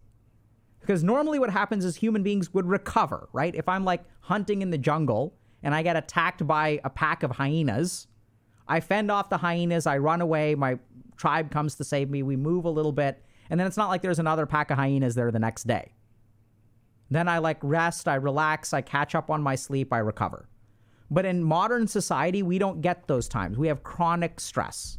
Because 0.81 1.03
normally 1.03 1.39
what 1.39 1.49
happens 1.49 1.85
is 1.85 1.95
human 1.95 2.23
beings 2.23 2.53
would 2.53 2.65
recover, 2.65 3.29
right? 3.33 3.55
If 3.55 3.69
I'm 3.69 3.85
like 3.85 4.03
hunting 4.19 4.61
in 4.61 4.71
the 4.71 4.77
jungle 4.77 5.35
and 5.63 5.73
I 5.73 5.83
get 5.83 5.95
attacked 5.95 6.45
by 6.45 6.81
a 6.83 6.89
pack 6.89 7.23
of 7.23 7.31
hyenas, 7.31 8.07
I 8.67 8.79
fend 8.79 9.11
off 9.11 9.29
the 9.29 9.37
hyenas, 9.37 9.85
I 9.85 9.97
run 9.99 10.21
away, 10.21 10.55
my 10.55 10.79
tribe 11.17 11.51
comes 11.51 11.75
to 11.75 11.83
save 11.83 12.09
me, 12.09 12.23
we 12.23 12.35
move 12.35 12.65
a 12.65 12.69
little 12.69 12.91
bit, 12.91 13.23
and 13.49 13.59
then 13.59 13.67
it's 13.67 13.77
not 13.77 13.89
like 13.89 14.01
there's 14.01 14.19
another 14.19 14.45
pack 14.45 14.71
of 14.71 14.77
hyenas 14.77 15.13
there 15.13 15.31
the 15.31 15.39
next 15.39 15.67
day. 15.67 15.93
Then 17.11 17.27
I 17.27 17.39
like 17.39 17.57
rest, 17.61 18.07
I 18.07 18.15
relax, 18.15 18.73
I 18.73 18.81
catch 18.81 19.13
up 19.13 19.29
on 19.29 19.43
my 19.43 19.55
sleep, 19.55 19.91
I 19.91 19.99
recover. 19.99 20.47
But 21.11 21.25
in 21.25 21.43
modern 21.43 21.87
society, 21.87 22.41
we 22.41 22.57
don't 22.57 22.79
get 22.79 23.07
those 23.07 23.27
times. 23.27 23.57
We 23.57 23.67
have 23.67 23.83
chronic 23.83 24.39
stress. 24.39 24.97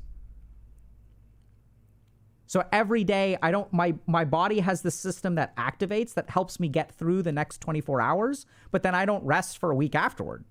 So 2.53 2.63
every 2.71 3.03
day 3.03 3.39
I 3.41 3.51
don't 3.51 3.73
my 3.73 3.95
my 4.07 4.27
body 4.27 4.61
has 4.61 4.83
the 4.83 4.91
system 4.91 5.37
that 5.37 5.57
activates 5.57 6.13
that 6.13 6.29
helps 6.29 6.61
me 6.61 6.69
get 6.69 6.93
through 6.93 7.23
the 7.23 7.33
next 7.33 7.63
24 7.63 8.03
hours, 8.03 8.45
but 8.71 8.83
then 8.83 8.95
I 8.95 9.07
don't 9.07 9.25
rest 9.25 9.57
for 9.57 9.71
a 9.71 9.75
week 9.75 9.95
afterward. 9.95 10.45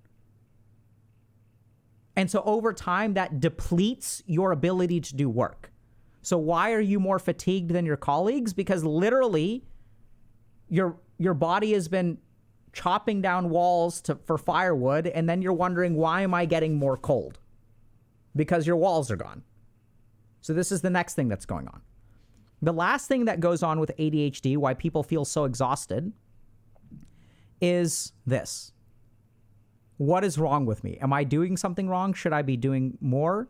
And 2.16 2.28
so 2.28 2.42
over 2.44 2.72
time 2.72 3.14
that 3.14 3.38
depletes 3.38 4.20
your 4.26 4.50
ability 4.50 5.00
to 5.00 5.14
do 5.14 5.30
work. 5.30 5.70
So 6.22 6.38
why 6.38 6.72
are 6.72 6.80
you 6.80 6.98
more 6.98 7.20
fatigued 7.20 7.70
than 7.70 7.86
your 7.86 7.96
colleagues? 7.96 8.52
Because 8.52 8.82
literally 8.82 9.62
your 10.68 10.96
your 11.18 11.34
body 11.34 11.72
has 11.74 11.86
been 11.86 12.18
chopping 12.72 13.22
down 13.22 13.48
walls 13.48 14.00
to, 14.00 14.16
for 14.24 14.38
firewood 14.38 15.06
and 15.06 15.28
then 15.28 15.40
you're 15.40 15.52
wondering 15.52 15.94
why 15.94 16.22
am 16.22 16.34
I 16.34 16.46
getting 16.46 16.74
more 16.74 16.96
cold? 16.96 17.38
Because 18.34 18.66
your 18.66 18.76
walls 18.76 19.08
are 19.08 19.16
gone. 19.16 19.44
So 20.40 20.52
this 20.52 20.72
is 20.72 20.80
the 20.80 20.90
next 20.90 21.14
thing 21.14 21.28
that's 21.28 21.46
going 21.46 21.68
on. 21.68 21.80
The 22.62 22.72
last 22.72 23.08
thing 23.08 23.24
that 23.24 23.40
goes 23.40 23.64
on 23.64 23.80
with 23.80 23.90
ADHD, 23.98 24.56
why 24.56 24.74
people 24.74 25.02
feel 25.02 25.24
so 25.24 25.44
exhausted, 25.44 26.12
is 27.60 28.12
this. 28.24 28.72
What 29.96 30.24
is 30.24 30.38
wrong 30.38 30.64
with 30.64 30.84
me? 30.84 30.96
Am 31.00 31.12
I 31.12 31.24
doing 31.24 31.56
something 31.56 31.88
wrong? 31.88 32.12
Should 32.12 32.32
I 32.32 32.42
be 32.42 32.56
doing 32.56 32.96
more? 33.00 33.48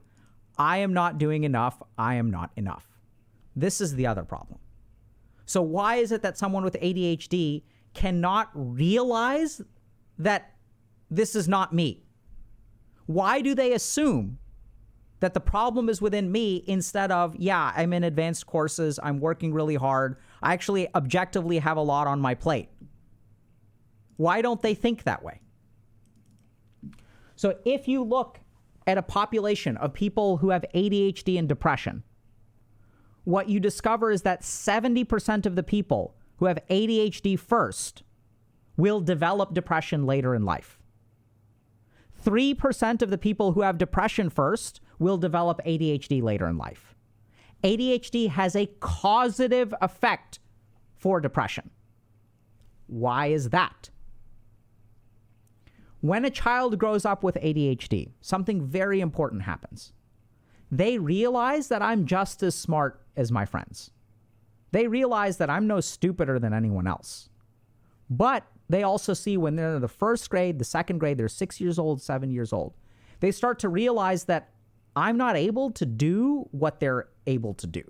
I 0.58 0.78
am 0.78 0.94
not 0.94 1.18
doing 1.18 1.44
enough. 1.44 1.82
I 1.98 2.14
am 2.14 2.30
not 2.30 2.50
enough. 2.56 2.88
This 3.54 3.80
is 3.80 3.94
the 3.94 4.06
other 4.06 4.22
problem. 4.22 4.58
So, 5.44 5.60
why 5.60 5.96
is 5.96 6.12
it 6.12 6.22
that 6.22 6.38
someone 6.38 6.64
with 6.64 6.76
ADHD 6.80 7.62
cannot 7.94 8.50
realize 8.54 9.60
that 10.18 10.54
this 11.10 11.34
is 11.34 11.48
not 11.48 11.74
me? 11.74 12.04
Why 13.06 13.40
do 13.40 13.54
they 13.54 13.72
assume 13.72 14.38
that 15.22 15.34
the 15.34 15.40
problem 15.40 15.88
is 15.88 16.02
within 16.02 16.32
me 16.32 16.64
instead 16.66 17.12
of, 17.12 17.36
yeah, 17.36 17.72
I'm 17.76 17.92
in 17.92 18.02
advanced 18.02 18.44
courses, 18.44 18.98
I'm 19.00 19.20
working 19.20 19.54
really 19.54 19.76
hard, 19.76 20.16
I 20.42 20.52
actually 20.52 20.92
objectively 20.96 21.60
have 21.60 21.76
a 21.76 21.80
lot 21.80 22.08
on 22.08 22.20
my 22.20 22.34
plate. 22.34 22.68
Why 24.16 24.42
don't 24.42 24.60
they 24.60 24.74
think 24.74 25.04
that 25.04 25.22
way? 25.22 25.40
So 27.36 27.56
if 27.64 27.86
you 27.86 28.02
look 28.02 28.40
at 28.88 28.98
a 28.98 29.02
population 29.02 29.76
of 29.76 29.94
people 29.94 30.38
who 30.38 30.50
have 30.50 30.64
ADHD 30.74 31.38
and 31.38 31.48
depression, 31.48 32.02
what 33.22 33.48
you 33.48 33.60
discover 33.60 34.10
is 34.10 34.22
that 34.22 34.42
70% 34.42 35.46
of 35.46 35.54
the 35.54 35.62
people 35.62 36.16
who 36.38 36.46
have 36.46 36.58
ADHD 36.68 37.38
first 37.38 38.02
will 38.76 39.00
develop 39.00 39.54
depression 39.54 40.04
later 40.04 40.34
in 40.34 40.44
life. 40.44 40.80
3% 42.24 43.02
of 43.02 43.10
the 43.10 43.18
people 43.18 43.52
who 43.52 43.62
have 43.62 43.78
depression 43.78 44.30
first 44.30 44.80
will 45.02 45.18
develop 45.18 45.60
ADHD 45.66 46.22
later 46.22 46.46
in 46.46 46.56
life. 46.56 46.94
ADHD 47.62 48.28
has 48.30 48.56
a 48.56 48.66
causative 48.80 49.74
effect 49.80 50.38
for 50.96 51.20
depression. 51.20 51.70
Why 52.86 53.26
is 53.26 53.50
that? 53.50 53.90
When 56.00 56.24
a 56.24 56.30
child 56.30 56.78
grows 56.78 57.04
up 57.04 57.22
with 57.22 57.36
ADHD, 57.36 58.10
something 58.20 58.64
very 58.64 59.00
important 59.00 59.42
happens. 59.42 59.92
They 60.70 60.98
realize 60.98 61.68
that 61.68 61.82
I'm 61.82 62.06
just 62.06 62.42
as 62.42 62.54
smart 62.54 63.00
as 63.16 63.30
my 63.30 63.44
friends. 63.44 63.90
They 64.72 64.88
realize 64.88 65.36
that 65.36 65.50
I'm 65.50 65.66
no 65.66 65.80
stupider 65.80 66.38
than 66.38 66.52
anyone 66.52 66.86
else. 66.86 67.28
But 68.10 68.44
they 68.68 68.82
also 68.82 69.14
see 69.14 69.36
when 69.36 69.54
they're 69.54 69.76
in 69.76 69.80
the 69.80 69.88
first 69.88 70.28
grade, 70.30 70.58
the 70.58 70.64
second 70.64 70.98
grade, 70.98 71.18
they're 71.18 71.28
six 71.28 71.60
years 71.60 71.78
old, 71.78 72.02
seven 72.02 72.30
years 72.30 72.52
old, 72.52 72.74
they 73.20 73.30
start 73.30 73.58
to 73.60 73.68
realize 73.68 74.24
that 74.24 74.50
I'm 74.94 75.16
not 75.16 75.36
able 75.36 75.70
to 75.72 75.86
do 75.86 76.48
what 76.50 76.80
they're 76.80 77.08
able 77.26 77.54
to 77.54 77.66
do. 77.66 77.82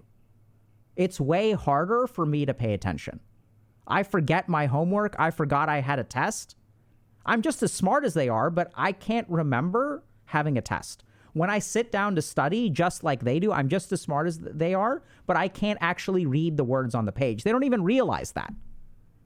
It's 0.97 1.21
way 1.21 1.53
harder 1.53 2.07
for 2.07 2.27
me 2.27 2.47
to 2.47 2.55
pay 2.55 2.75
attention. 2.75 3.21
I 3.87 4.03
forget 4.03 4.49
my 4.49 4.67
homework. 4.67 5.17
I 5.19 5.31
forgot 5.31 5.69
I 5.69 5.81
had 5.81 5.99
a 5.99 6.05
test. 6.05 6.57
I'm 7.25 7.43
just 7.43 7.63
as 7.63 7.73
smart 7.73 8.05
as 8.05 8.15
they 8.15 8.29
are, 8.29 8.51
but 8.51 8.71
I 8.75 8.93
can't 8.93 9.29
remember 9.29 10.05
having 10.27 10.59
a 10.59 10.63
test. 10.63 11.05
When 11.35 11.51
I 11.51 11.61
sit 11.61 11.91
down 11.91 12.15
to 12.17 12.23
study 12.23 12.69
just 12.69 13.03
like 13.03 13.25
they 13.25 13.41
do, 13.41 13.53
I'm 13.53 13.69
just 13.69 13.91
as 13.93 14.03
smart 14.03 14.27
as 14.27 14.39
they 14.39 14.75
are, 14.75 15.03
but 15.27 15.37
I 15.37 15.49
can't 15.49 15.79
actually 15.81 16.27
read 16.27 16.57
the 16.57 16.65
words 16.65 16.95
on 16.95 17.07
the 17.07 17.13
page. 17.13 17.43
They 17.43 17.53
don't 17.53 17.65
even 17.65 17.83
realize 17.83 18.33
that, 18.33 18.53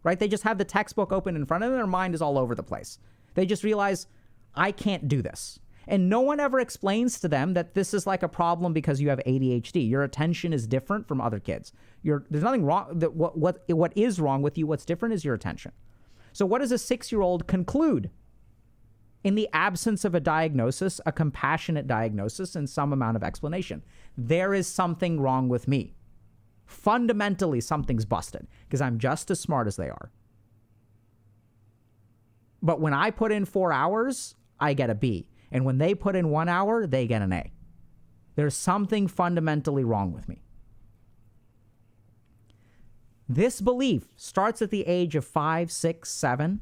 right? 0.04 0.18
They 0.18 0.28
just 0.28 0.44
have 0.44 0.58
the 0.58 0.64
textbook 0.64 1.12
open 1.12 1.34
in 1.34 1.46
front 1.46 1.64
of 1.64 1.70
them, 1.70 1.78
their 1.78 1.86
mind 1.86 2.14
is 2.14 2.22
all 2.22 2.38
over 2.38 2.54
the 2.54 2.62
place. 2.62 2.98
They 3.34 3.44
just 3.44 3.64
realize, 3.64 4.06
I 4.54 4.70
can't 4.72 5.08
do 5.08 5.20
this. 5.20 5.58
And 5.88 6.08
no 6.08 6.20
one 6.20 6.40
ever 6.40 6.58
explains 6.58 7.20
to 7.20 7.28
them 7.28 7.54
that 7.54 7.74
this 7.74 7.94
is 7.94 8.06
like 8.06 8.22
a 8.22 8.28
problem 8.28 8.72
because 8.72 9.00
you 9.00 9.08
have 9.08 9.20
ADHD. 9.26 9.88
Your 9.88 10.02
attention 10.02 10.52
is 10.52 10.66
different 10.66 11.06
from 11.06 11.20
other 11.20 11.38
kids. 11.38 11.72
You're, 12.02 12.24
there's 12.28 12.42
nothing 12.42 12.64
wrong. 12.64 12.98
That 12.98 13.14
what, 13.14 13.38
what, 13.38 13.62
what 13.68 13.92
is 13.96 14.20
wrong 14.20 14.42
with 14.42 14.58
you, 14.58 14.66
what's 14.66 14.84
different 14.84 15.14
is 15.14 15.24
your 15.24 15.34
attention. 15.34 15.72
So, 16.32 16.44
what 16.44 16.60
does 16.60 16.72
a 16.72 16.78
six 16.78 17.12
year 17.12 17.20
old 17.20 17.46
conclude? 17.46 18.10
In 19.22 19.34
the 19.34 19.48
absence 19.52 20.04
of 20.04 20.14
a 20.14 20.20
diagnosis, 20.20 21.00
a 21.04 21.10
compassionate 21.10 21.86
diagnosis, 21.86 22.54
and 22.54 22.70
some 22.70 22.92
amount 22.92 23.16
of 23.16 23.24
explanation, 23.24 23.82
there 24.16 24.54
is 24.54 24.68
something 24.68 25.20
wrong 25.20 25.48
with 25.48 25.66
me. 25.66 25.96
Fundamentally, 26.64 27.60
something's 27.60 28.04
busted 28.04 28.46
because 28.68 28.80
I'm 28.80 28.98
just 28.98 29.30
as 29.30 29.40
smart 29.40 29.66
as 29.66 29.76
they 29.76 29.88
are. 29.88 30.10
But 32.62 32.80
when 32.80 32.94
I 32.94 33.10
put 33.10 33.32
in 33.32 33.44
four 33.44 33.72
hours, 33.72 34.34
I 34.60 34.74
get 34.74 34.90
a 34.90 34.94
B. 34.94 35.28
And 35.50 35.64
when 35.64 35.78
they 35.78 35.94
put 35.94 36.16
in 36.16 36.30
one 36.30 36.48
hour, 36.48 36.86
they 36.86 37.06
get 37.06 37.22
an 37.22 37.32
A. 37.32 37.52
There's 38.34 38.54
something 38.54 39.08
fundamentally 39.08 39.84
wrong 39.84 40.12
with 40.12 40.28
me. 40.28 40.42
This 43.28 43.60
belief 43.60 44.06
starts 44.16 44.62
at 44.62 44.70
the 44.70 44.86
age 44.86 45.16
of 45.16 45.24
five, 45.24 45.72
six, 45.72 46.10
seven. 46.10 46.60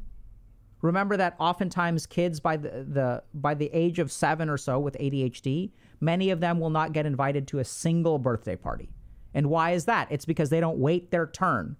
Remember 0.80 1.16
that 1.16 1.34
oftentimes 1.38 2.06
kids 2.06 2.40
by 2.40 2.56
the, 2.56 2.68
the 2.68 3.22
by 3.34 3.54
the 3.54 3.70
age 3.72 3.98
of 3.98 4.12
seven 4.12 4.48
or 4.48 4.56
so 4.56 4.78
with 4.78 4.96
ADHD, 4.98 5.72
many 6.00 6.30
of 6.30 6.40
them 6.40 6.60
will 6.60 6.70
not 6.70 6.92
get 6.92 7.06
invited 7.06 7.48
to 7.48 7.58
a 7.58 7.64
single 7.64 8.18
birthday 8.18 8.56
party. 8.56 8.90
And 9.34 9.48
why 9.48 9.72
is 9.72 9.86
that? 9.86 10.08
It's 10.10 10.24
because 10.24 10.50
they 10.50 10.60
don't 10.60 10.78
wait 10.78 11.10
their 11.10 11.26
turn 11.26 11.76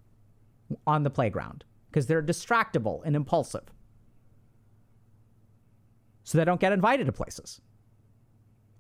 on 0.87 1.03
the 1.03 1.11
playground 1.11 1.65
because 1.91 2.07
they're 2.07 2.23
distractible 2.23 3.03
and 3.05 3.15
impulsive 3.15 3.65
so 6.25 6.37
they 6.37 6.45
don't 6.45 6.61
get 6.61 6.73
invited 6.73 7.07
to 7.07 7.13
places. 7.13 7.61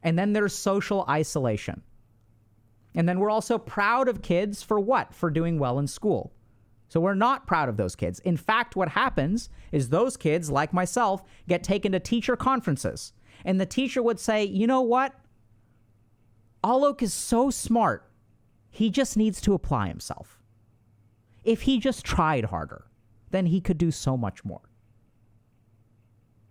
And 0.02 0.18
then 0.18 0.32
there's 0.32 0.54
social 0.54 1.04
isolation. 1.08 1.82
And 2.94 3.08
then 3.08 3.18
we're 3.18 3.30
also 3.30 3.58
proud 3.58 4.08
of 4.08 4.22
kids 4.22 4.62
for 4.62 4.80
what? 4.80 5.14
For 5.14 5.30
doing 5.30 5.58
well 5.58 5.78
in 5.78 5.86
school. 5.86 6.32
So 6.88 7.00
we're 7.00 7.14
not 7.14 7.46
proud 7.46 7.68
of 7.68 7.76
those 7.76 7.96
kids. 7.96 8.20
In 8.20 8.36
fact, 8.36 8.76
what 8.76 8.88
happens 8.88 9.48
is 9.72 9.88
those 9.88 10.16
kids, 10.16 10.50
like 10.50 10.72
myself, 10.72 11.22
get 11.48 11.64
taken 11.64 11.92
to 11.92 12.00
teacher 12.00 12.36
conferences. 12.36 13.12
And 13.44 13.60
the 13.60 13.66
teacher 13.66 14.02
would 14.02 14.20
say, 14.20 14.44
you 14.44 14.66
know 14.66 14.82
what? 14.82 15.12
Alok 16.62 17.02
is 17.02 17.12
so 17.12 17.50
smart. 17.50 18.08
He 18.70 18.90
just 18.90 19.16
needs 19.16 19.40
to 19.42 19.54
apply 19.54 19.88
himself. 19.88 20.40
If 21.42 21.62
he 21.62 21.78
just 21.78 22.04
tried 22.04 22.46
harder, 22.46 22.86
then 23.30 23.46
he 23.46 23.60
could 23.60 23.78
do 23.78 23.90
so 23.90 24.16
much 24.16 24.44
more. 24.44 24.62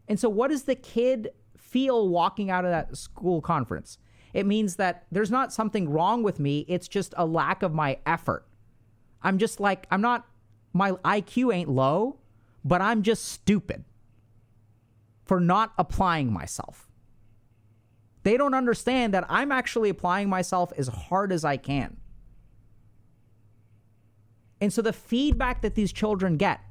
And 0.08 0.20
so, 0.20 0.30
what 0.30 0.50
does 0.50 0.64
the 0.64 0.76
kid 0.76 1.30
feel 1.58 2.10
walking 2.10 2.50
out 2.50 2.66
of 2.66 2.72
that 2.72 2.98
school 2.98 3.42
conference? 3.42 3.98
It 4.34 4.46
means 4.46 4.78
that 4.78 5.06
there's 5.12 5.32
not 5.32 5.54
something 5.54 5.90
wrong 5.90 6.24
with 6.24 6.40
me, 6.40 6.66
it's 6.68 6.88
just 6.88 7.14
a 7.18 7.26
lack 7.26 7.64
of 7.64 7.74
my 7.74 8.00
effort. 8.06 8.46
I'm 9.22 9.38
just 9.38 9.60
like, 9.60 9.88
I'm 9.90 10.02
not, 10.02 10.28
my 10.74 10.92
IQ 10.92 11.54
ain't 11.54 11.70
low, 11.70 12.18
but 12.66 12.82
I'm 12.82 13.04
just 13.04 13.26
stupid 13.26 13.86
for 15.24 15.40
not 15.40 15.74
applying 15.78 16.32
myself. 16.34 16.90
They 18.24 18.38
don't 18.38 18.54
understand 18.54 19.14
that 19.14 19.26
I'm 19.30 19.52
actually 19.52 19.90
applying 19.90 20.30
myself 20.30 20.72
as 20.78 20.88
hard 20.88 21.32
as 21.32 21.46
I 21.46 21.58
can. 21.58 21.98
And 24.60 24.72
so 24.72 24.82
the 24.82 24.94
feedback 24.94 25.62
that 25.62 25.76
these 25.76 25.92
children 25.92 26.38
get 26.38 26.62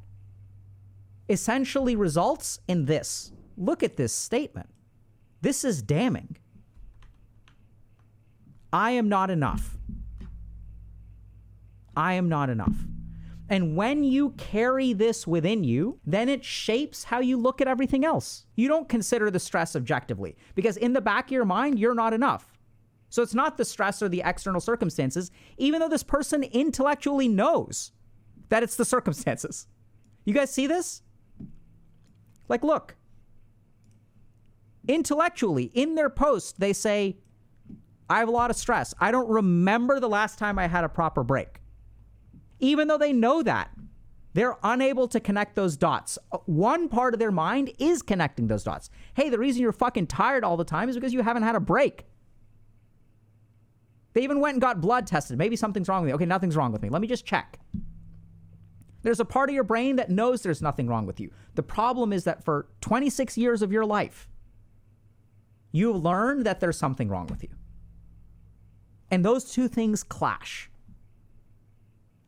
essentially 1.29 1.97
results 1.97 2.61
in 2.69 2.87
this. 2.87 3.33
Look 3.57 3.83
at 3.83 3.97
this 3.97 4.12
statement. 4.12 4.69
This 5.41 5.64
is 5.64 5.83
damning. 5.83 6.37
I 8.73 8.93
am 8.93 9.09
not 9.09 9.31
enough. 9.31 9.76
I 11.97 12.14
am 12.14 12.29
not 12.29 12.49
enough. 12.49 12.76
And 13.49 13.76
when 13.76 14.02
you 14.02 14.31
carry 14.31 14.95
this 14.95 15.26
within 15.26 15.62
you, 15.62 15.99
then 16.07 16.31
it 16.31 16.43
shapes 16.43 17.05
how 17.05 17.21
you 17.21 17.37
look 17.37 17.61
at 17.61 17.69
everything 17.69 18.02
else. 18.02 18.47
You 18.57 18.67
don't 18.67 18.88
consider 18.88 19.31
the 19.31 19.38
stress 19.38 19.76
objectively 19.76 20.37
because 20.55 20.79
in 20.79 20.95
the 20.95 21.02
back 21.02 21.26
of 21.26 21.33
your 21.33 21.45
mind, 21.45 21.79
you're 21.79 21.95
not 21.95 22.14
enough. 22.14 22.59
So 23.11 23.23
it's 23.23 23.35
not 23.35 23.59
the 23.59 23.64
stress 23.67 24.00
or 24.00 24.09
the 24.09 24.23
external 24.25 24.61
circumstances, 24.61 25.31
even 25.59 25.81
though 25.81 25.88
this 25.88 26.02
person 26.02 26.45
intellectually 26.45 27.29
knows 27.29 27.93
that 28.49 28.62
it's 28.62 28.76
the 28.76 28.85
circumstances. 28.87 29.67
You 30.25 30.33
guys 30.33 30.50
see 30.50 30.67
this? 30.67 31.02
Like, 32.49 32.62
look, 32.62 32.96
intellectually, 34.88 35.70
in 35.75 35.94
their 35.94 36.11
post, 36.11 36.61
they 36.61 36.72
say, 36.72 37.16
I 38.08 38.18
have 38.18 38.28
a 38.28 38.32
lot 38.32 38.50
of 38.50 38.56
stress. 38.56 38.92
I 39.00 39.11
don't 39.11 39.28
remember 39.28 40.00
the 40.00 40.08
last 40.08 40.38
time 40.38 40.58
I 40.58 40.66
had 40.66 40.84
a 40.84 40.88
proper 40.88 41.22
break 41.22 41.62
even 42.62 42.88
though 42.88 42.96
they 42.96 43.12
know 43.12 43.42
that. 43.42 43.70
They're 44.34 44.56
unable 44.62 45.08
to 45.08 45.20
connect 45.20 45.56
those 45.56 45.76
dots. 45.76 46.18
Uh, 46.30 46.38
one 46.46 46.88
part 46.88 47.12
of 47.12 47.20
their 47.20 47.32
mind 47.32 47.70
is 47.78 48.00
connecting 48.00 48.46
those 48.46 48.64
dots. 48.64 48.88
Hey, 49.12 49.28
the 49.28 49.38
reason 49.38 49.61
you're 49.61 49.72
fucking 49.72 50.06
tired 50.06 50.42
all 50.42 50.56
the 50.56 50.64
time 50.64 50.88
is 50.88 50.94
because 50.94 51.12
you 51.12 51.22
haven't 51.22 51.42
had 51.42 51.54
a 51.54 51.61
break. 51.61 52.06
They 54.14 54.22
even 54.22 54.40
went 54.40 54.54
and 54.54 54.62
got 54.62 54.80
blood 54.80 55.06
tested. 55.06 55.37
Maybe 55.37 55.56
something's 55.56 55.87
wrong 55.88 56.02
with 56.02 56.08
me. 56.08 56.14
Okay, 56.14 56.25
nothing's 56.25 56.56
wrong 56.56 56.72
with 56.72 56.80
me. 56.80 56.88
Let 56.88 57.02
me 57.02 57.08
just 57.08 57.26
check. 57.26 57.58
There's 59.02 59.21
a 59.21 59.25
part 59.25 59.50
of 59.50 59.54
your 59.54 59.64
brain 59.64 59.97
that 59.97 60.11
knows 60.11 60.42
there's 60.42 60.62
nothing 60.62 60.87
wrong 60.87 61.06
with 61.06 61.21
you. 61.21 61.30
The 61.54 61.62
problem 61.62 62.12
is 62.12 62.25
that 62.25 62.44
for 62.44 62.68
26 62.80 63.37
years 63.37 63.62
of 63.62 63.73
your 63.73 63.85
life, 63.85 64.28
you 65.73 65.92
learned 65.92 66.47
that 66.47 66.61
there's 66.61 66.76
something 66.76 67.09
wrong 67.09 67.26
with 67.26 67.42
you. 67.42 67.50
And 69.11 69.25
those 69.25 69.50
two 69.50 69.68
things 69.68 70.02
clash. 70.02 70.71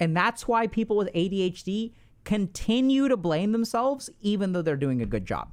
And 0.01 0.17
that's 0.17 0.49
why 0.49 0.67
people 0.67 0.97
with 0.97 1.13
ADHD 1.15 1.93
continue 2.25 3.09
to 3.09 3.17
blame 3.17 3.53
themselves 3.53 4.11
even 4.21 4.53
though 4.53 4.63
they're 4.63 4.77
doing 4.77 5.01
a 5.01 5.07
good 5.07 5.25
job. 5.25 5.51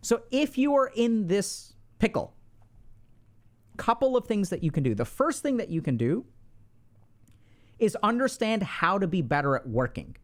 So 0.00 0.22
if 0.30 0.56
you 0.56 0.74
are 0.74 0.90
in 0.94 1.26
this 1.28 1.74
pickle, 1.98 2.34
couple 3.76 4.16
of 4.16 4.26
things 4.26 4.50
that 4.50 4.62
you 4.62 4.70
can 4.70 4.82
do. 4.82 4.94
The 4.94 5.04
first 5.04 5.42
thing 5.42 5.56
that 5.56 5.68
you 5.68 5.82
can 5.82 5.96
do 5.96 6.24
is 7.82 7.96
understand 8.02 8.62
how 8.62 8.96
to 8.96 9.08
be 9.08 9.20
better 9.22 9.56
at 9.56 9.68
working. 9.68 10.16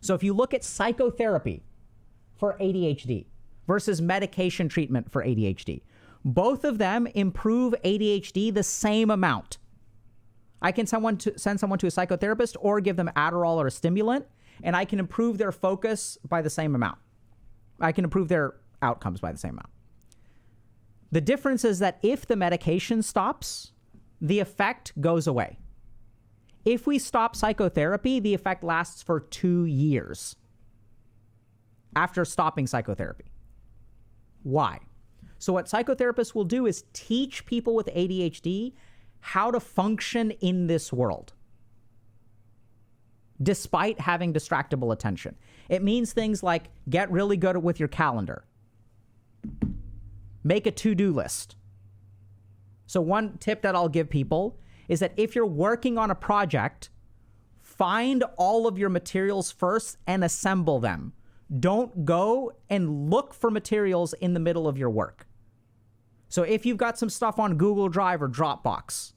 So 0.00 0.14
if 0.14 0.22
you 0.22 0.32
look 0.32 0.54
at 0.54 0.62
psychotherapy 0.62 1.64
for 2.36 2.56
ADHD 2.60 3.26
versus 3.66 4.00
medication 4.00 4.68
treatment 4.68 5.10
for 5.10 5.24
ADHD, 5.24 5.82
both 6.24 6.62
of 6.62 6.78
them 6.78 7.08
improve 7.08 7.74
ADHD 7.84 8.54
the 8.54 8.62
same 8.62 9.10
amount. 9.10 9.58
I 10.62 10.70
can 10.70 10.86
someone 10.86 11.16
to 11.18 11.36
send 11.36 11.58
someone 11.58 11.80
to 11.80 11.88
a 11.88 11.90
psychotherapist 11.90 12.56
or 12.60 12.80
give 12.80 12.94
them 12.94 13.10
Adderall 13.16 13.56
or 13.56 13.66
a 13.66 13.70
stimulant, 13.70 14.24
and 14.62 14.76
I 14.76 14.84
can 14.84 15.00
improve 15.00 15.38
their 15.38 15.50
focus 15.50 16.18
by 16.28 16.40
the 16.40 16.50
same 16.50 16.76
amount. 16.76 16.98
I 17.80 17.90
can 17.90 18.04
improve 18.04 18.28
their 18.28 18.54
outcomes 18.80 19.20
by 19.20 19.32
the 19.32 19.38
same 19.38 19.54
amount. 19.54 19.70
The 21.10 21.20
difference 21.20 21.64
is 21.64 21.80
that 21.80 21.98
if 22.02 22.26
the 22.26 22.36
medication 22.36 23.02
stops, 23.02 23.72
the 24.20 24.38
effect 24.38 25.00
goes 25.00 25.26
away. 25.26 25.58
If 26.64 26.86
we 26.86 26.98
stop 26.98 27.34
psychotherapy, 27.34 28.20
the 28.20 28.34
effect 28.34 28.62
lasts 28.62 29.02
for 29.02 29.20
two 29.20 29.64
years 29.64 30.36
after 31.96 32.24
stopping 32.24 32.66
psychotherapy. 32.66 33.32
Why? 34.42 34.80
So, 35.38 35.52
what 35.52 35.66
psychotherapists 35.66 36.34
will 36.34 36.44
do 36.44 36.66
is 36.66 36.84
teach 36.92 37.46
people 37.46 37.74
with 37.74 37.86
ADHD 37.86 38.74
how 39.20 39.50
to 39.50 39.60
function 39.60 40.30
in 40.32 40.66
this 40.66 40.92
world 40.92 41.32
despite 43.42 43.98
having 44.00 44.32
distractible 44.32 44.92
attention. 44.92 45.36
It 45.68 45.82
means 45.82 46.12
things 46.12 46.42
like 46.42 46.64
get 46.88 47.10
really 47.10 47.36
good 47.36 47.56
with 47.56 47.80
your 47.80 47.88
calendar, 47.88 48.44
make 50.44 50.66
a 50.66 50.70
to 50.70 50.94
do 50.94 51.12
list. 51.12 51.56
So, 52.86 53.00
one 53.00 53.38
tip 53.38 53.62
that 53.62 53.74
I'll 53.74 53.88
give 53.88 54.10
people 54.10 54.58
is 54.88 55.00
that 55.00 55.12
if 55.16 55.34
you're 55.34 55.46
working 55.46 55.98
on 55.98 56.10
a 56.10 56.14
project, 56.14 56.90
find 57.60 58.24
all 58.36 58.66
of 58.66 58.78
your 58.78 58.88
materials 58.88 59.50
first 59.50 59.96
and 60.06 60.22
assemble 60.24 60.80
them. 60.80 61.12
Don't 61.58 62.04
go 62.04 62.52
and 62.70 63.10
look 63.10 63.34
for 63.34 63.50
materials 63.50 64.14
in 64.14 64.34
the 64.34 64.40
middle 64.40 64.66
of 64.66 64.78
your 64.78 64.90
work. 64.90 65.26
So 66.28 66.42
if 66.42 66.64
you've 66.64 66.78
got 66.78 66.98
some 66.98 67.10
stuff 67.10 67.38
on 67.38 67.58
Google 67.58 67.88
Drive 67.88 68.22
or 68.22 68.28
Dropbox, 68.28 69.12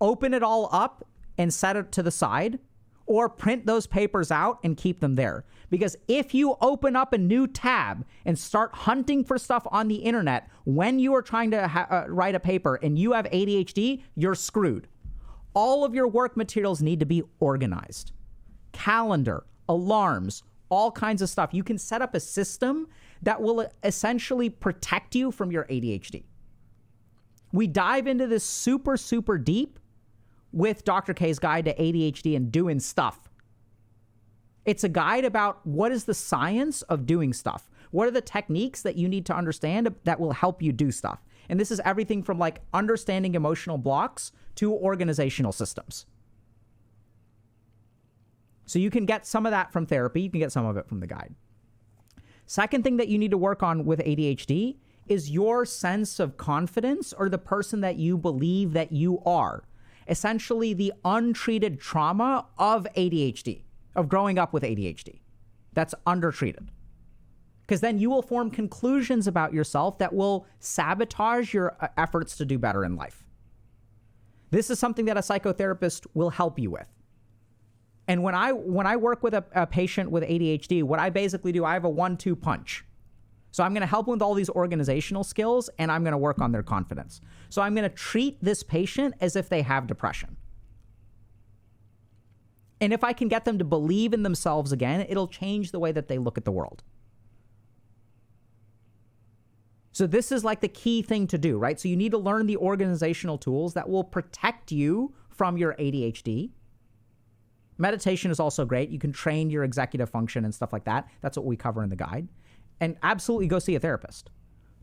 open 0.00 0.34
it 0.34 0.42
all 0.42 0.68
up 0.72 1.06
and 1.38 1.54
set 1.54 1.76
it 1.76 1.92
to 1.92 2.02
the 2.02 2.10
side 2.10 2.58
or 3.06 3.28
print 3.28 3.66
those 3.66 3.86
papers 3.86 4.30
out 4.30 4.58
and 4.64 4.76
keep 4.76 5.00
them 5.00 5.14
there. 5.14 5.44
Because 5.70 5.96
if 6.08 6.34
you 6.34 6.56
open 6.60 6.96
up 6.96 7.12
a 7.12 7.18
new 7.18 7.46
tab 7.46 8.04
and 8.24 8.38
start 8.38 8.72
hunting 8.74 9.24
for 9.24 9.38
stuff 9.38 9.66
on 9.70 9.88
the 9.88 9.96
internet 9.96 10.48
when 10.64 10.98
you 10.98 11.14
are 11.14 11.22
trying 11.22 11.50
to 11.52 11.66
ha- 11.68 11.86
uh, 11.90 12.04
write 12.08 12.34
a 12.34 12.40
paper 12.40 12.76
and 12.76 12.98
you 12.98 13.12
have 13.12 13.26
ADHD, 13.26 14.02
you're 14.14 14.34
screwed. 14.34 14.88
All 15.54 15.84
of 15.84 15.94
your 15.94 16.08
work 16.08 16.36
materials 16.36 16.82
need 16.82 17.00
to 17.00 17.06
be 17.06 17.22
organized. 17.38 18.12
Calendar, 18.72 19.44
alarms, 19.68 20.42
all 20.68 20.90
kinds 20.90 21.22
of 21.22 21.28
stuff. 21.30 21.50
You 21.52 21.62
can 21.62 21.78
set 21.78 22.02
up 22.02 22.14
a 22.14 22.20
system 22.20 22.88
that 23.22 23.40
will 23.40 23.66
essentially 23.82 24.50
protect 24.50 25.14
you 25.14 25.30
from 25.30 25.50
your 25.50 25.64
ADHD. 25.64 26.24
We 27.52 27.68
dive 27.68 28.06
into 28.06 28.26
this 28.26 28.44
super, 28.44 28.96
super 28.96 29.38
deep 29.38 29.78
with 30.52 30.84
Dr. 30.84 31.14
K's 31.14 31.38
guide 31.38 31.64
to 31.66 31.74
ADHD 31.74 32.36
and 32.36 32.50
doing 32.50 32.80
stuff. 32.80 33.28
It's 34.64 34.84
a 34.84 34.88
guide 34.88 35.24
about 35.24 35.66
what 35.66 35.92
is 35.92 36.04
the 36.04 36.14
science 36.14 36.82
of 36.82 37.06
doing 37.06 37.32
stuff. 37.32 37.70
What 37.90 38.08
are 38.08 38.12
the 38.12 38.20
techniques 38.20 38.82
that 38.82 38.96
you 38.96 39.08
need 39.08 39.26
to 39.26 39.36
understand 39.36 39.94
that 40.04 40.18
will 40.18 40.32
help 40.32 40.62
you 40.62 40.72
do 40.72 40.90
stuff? 40.90 41.20
And 41.48 41.60
this 41.60 41.70
is 41.70 41.80
everything 41.84 42.22
from 42.22 42.38
like 42.38 42.62
understanding 42.72 43.34
emotional 43.34 43.78
blocks 43.78 44.32
to 44.56 44.72
organizational 44.72 45.52
systems. 45.52 46.06
So 48.66 48.78
you 48.78 48.90
can 48.90 49.04
get 49.04 49.26
some 49.26 49.44
of 49.44 49.52
that 49.52 49.72
from 49.72 49.86
therapy, 49.86 50.22
you 50.22 50.30
can 50.30 50.40
get 50.40 50.52
some 50.52 50.64
of 50.64 50.76
it 50.76 50.88
from 50.88 51.00
the 51.00 51.06
guide. 51.06 51.34
Second 52.46 52.82
thing 52.82 52.96
that 52.96 53.08
you 53.08 53.18
need 53.18 53.30
to 53.30 53.38
work 53.38 53.62
on 53.62 53.84
with 53.84 54.00
ADHD 54.00 54.76
is 55.06 55.30
your 55.30 55.66
sense 55.66 56.18
of 56.18 56.36
confidence 56.36 57.12
or 57.12 57.28
the 57.28 57.38
person 57.38 57.80
that 57.82 57.96
you 57.96 58.16
believe 58.16 58.72
that 58.72 58.90
you 58.92 59.20
are. 59.26 59.64
Essentially, 60.08 60.74
the 60.74 60.92
untreated 61.04 61.80
trauma 61.80 62.46
of 62.58 62.86
ADHD, 62.96 63.62
of 63.94 64.08
growing 64.08 64.38
up 64.38 64.52
with 64.52 64.62
ADHD. 64.62 65.20
That's 65.72 65.94
undertreated. 66.06 66.68
Because 67.62 67.80
then 67.80 67.98
you 67.98 68.10
will 68.10 68.22
form 68.22 68.50
conclusions 68.50 69.26
about 69.26 69.54
yourself 69.54 69.98
that 69.98 70.12
will 70.12 70.46
sabotage 70.58 71.54
your 71.54 71.76
uh, 71.80 71.88
efforts 71.96 72.36
to 72.36 72.44
do 72.44 72.58
better 72.58 72.84
in 72.84 72.96
life. 72.96 73.24
This 74.50 74.70
is 74.70 74.78
something 74.78 75.06
that 75.06 75.16
a 75.16 75.20
psychotherapist 75.20 76.06
will 76.14 76.30
help 76.30 76.58
you 76.58 76.70
with. 76.70 76.88
And 78.06 78.22
when 78.22 78.34
I 78.34 78.52
when 78.52 78.86
I 78.86 78.96
work 78.96 79.22
with 79.22 79.32
a, 79.32 79.44
a 79.54 79.66
patient 79.66 80.10
with 80.10 80.24
ADHD, 80.24 80.82
what 80.82 81.00
I 81.00 81.08
basically 81.08 81.52
do, 81.52 81.64
I 81.64 81.72
have 81.72 81.84
a 81.84 81.90
one-two 81.90 82.36
punch. 82.36 82.84
So 83.50 83.62
I'm 83.62 83.72
going 83.72 83.80
to 83.82 83.86
help 83.86 84.06
them 84.06 84.14
with 84.14 84.22
all 84.22 84.34
these 84.34 84.50
organizational 84.50 85.22
skills 85.22 85.70
and 85.78 85.90
I'm 85.90 86.02
going 86.02 86.12
to 86.12 86.18
work 86.18 86.40
on 86.40 86.50
their 86.50 86.64
confidence. 86.64 87.20
So 87.50 87.62
I'm 87.62 87.74
going 87.74 87.88
to 87.88 87.94
treat 87.94 88.36
this 88.42 88.64
patient 88.64 89.14
as 89.20 89.36
if 89.36 89.48
they 89.48 89.62
have 89.62 89.86
depression. 89.86 90.36
And 92.80 92.92
if 92.92 93.04
I 93.04 93.12
can 93.12 93.28
get 93.28 93.44
them 93.44 93.58
to 93.58 93.64
believe 93.64 94.12
in 94.12 94.22
themselves 94.22 94.72
again, 94.72 95.06
it'll 95.08 95.28
change 95.28 95.70
the 95.70 95.78
way 95.78 95.92
that 95.92 96.08
they 96.08 96.18
look 96.18 96.36
at 96.36 96.44
the 96.44 96.52
world. 96.52 96.82
So 99.92 100.06
this 100.06 100.32
is 100.32 100.44
like 100.44 100.60
the 100.60 100.68
key 100.68 101.02
thing 101.02 101.28
to 101.28 101.38
do, 101.38 101.56
right? 101.56 101.78
So 101.78 101.88
you 101.88 101.96
need 101.96 102.10
to 102.10 102.18
learn 102.18 102.46
the 102.46 102.56
organizational 102.56 103.38
tools 103.38 103.74
that 103.74 103.88
will 103.88 104.02
protect 104.02 104.72
you 104.72 105.14
from 105.30 105.56
your 105.56 105.74
ADHD 105.74 106.50
Meditation 107.78 108.30
is 108.30 108.38
also 108.38 108.64
great. 108.64 108.90
You 108.90 108.98
can 108.98 109.12
train 109.12 109.50
your 109.50 109.64
executive 109.64 110.08
function 110.08 110.44
and 110.44 110.54
stuff 110.54 110.72
like 110.72 110.84
that. 110.84 111.08
That's 111.20 111.36
what 111.36 111.46
we 111.46 111.56
cover 111.56 111.82
in 111.82 111.88
the 111.88 111.96
guide. 111.96 112.28
And 112.80 112.96
absolutely 113.02 113.48
go 113.48 113.58
see 113.58 113.74
a 113.74 113.80
therapist. 113.80 114.30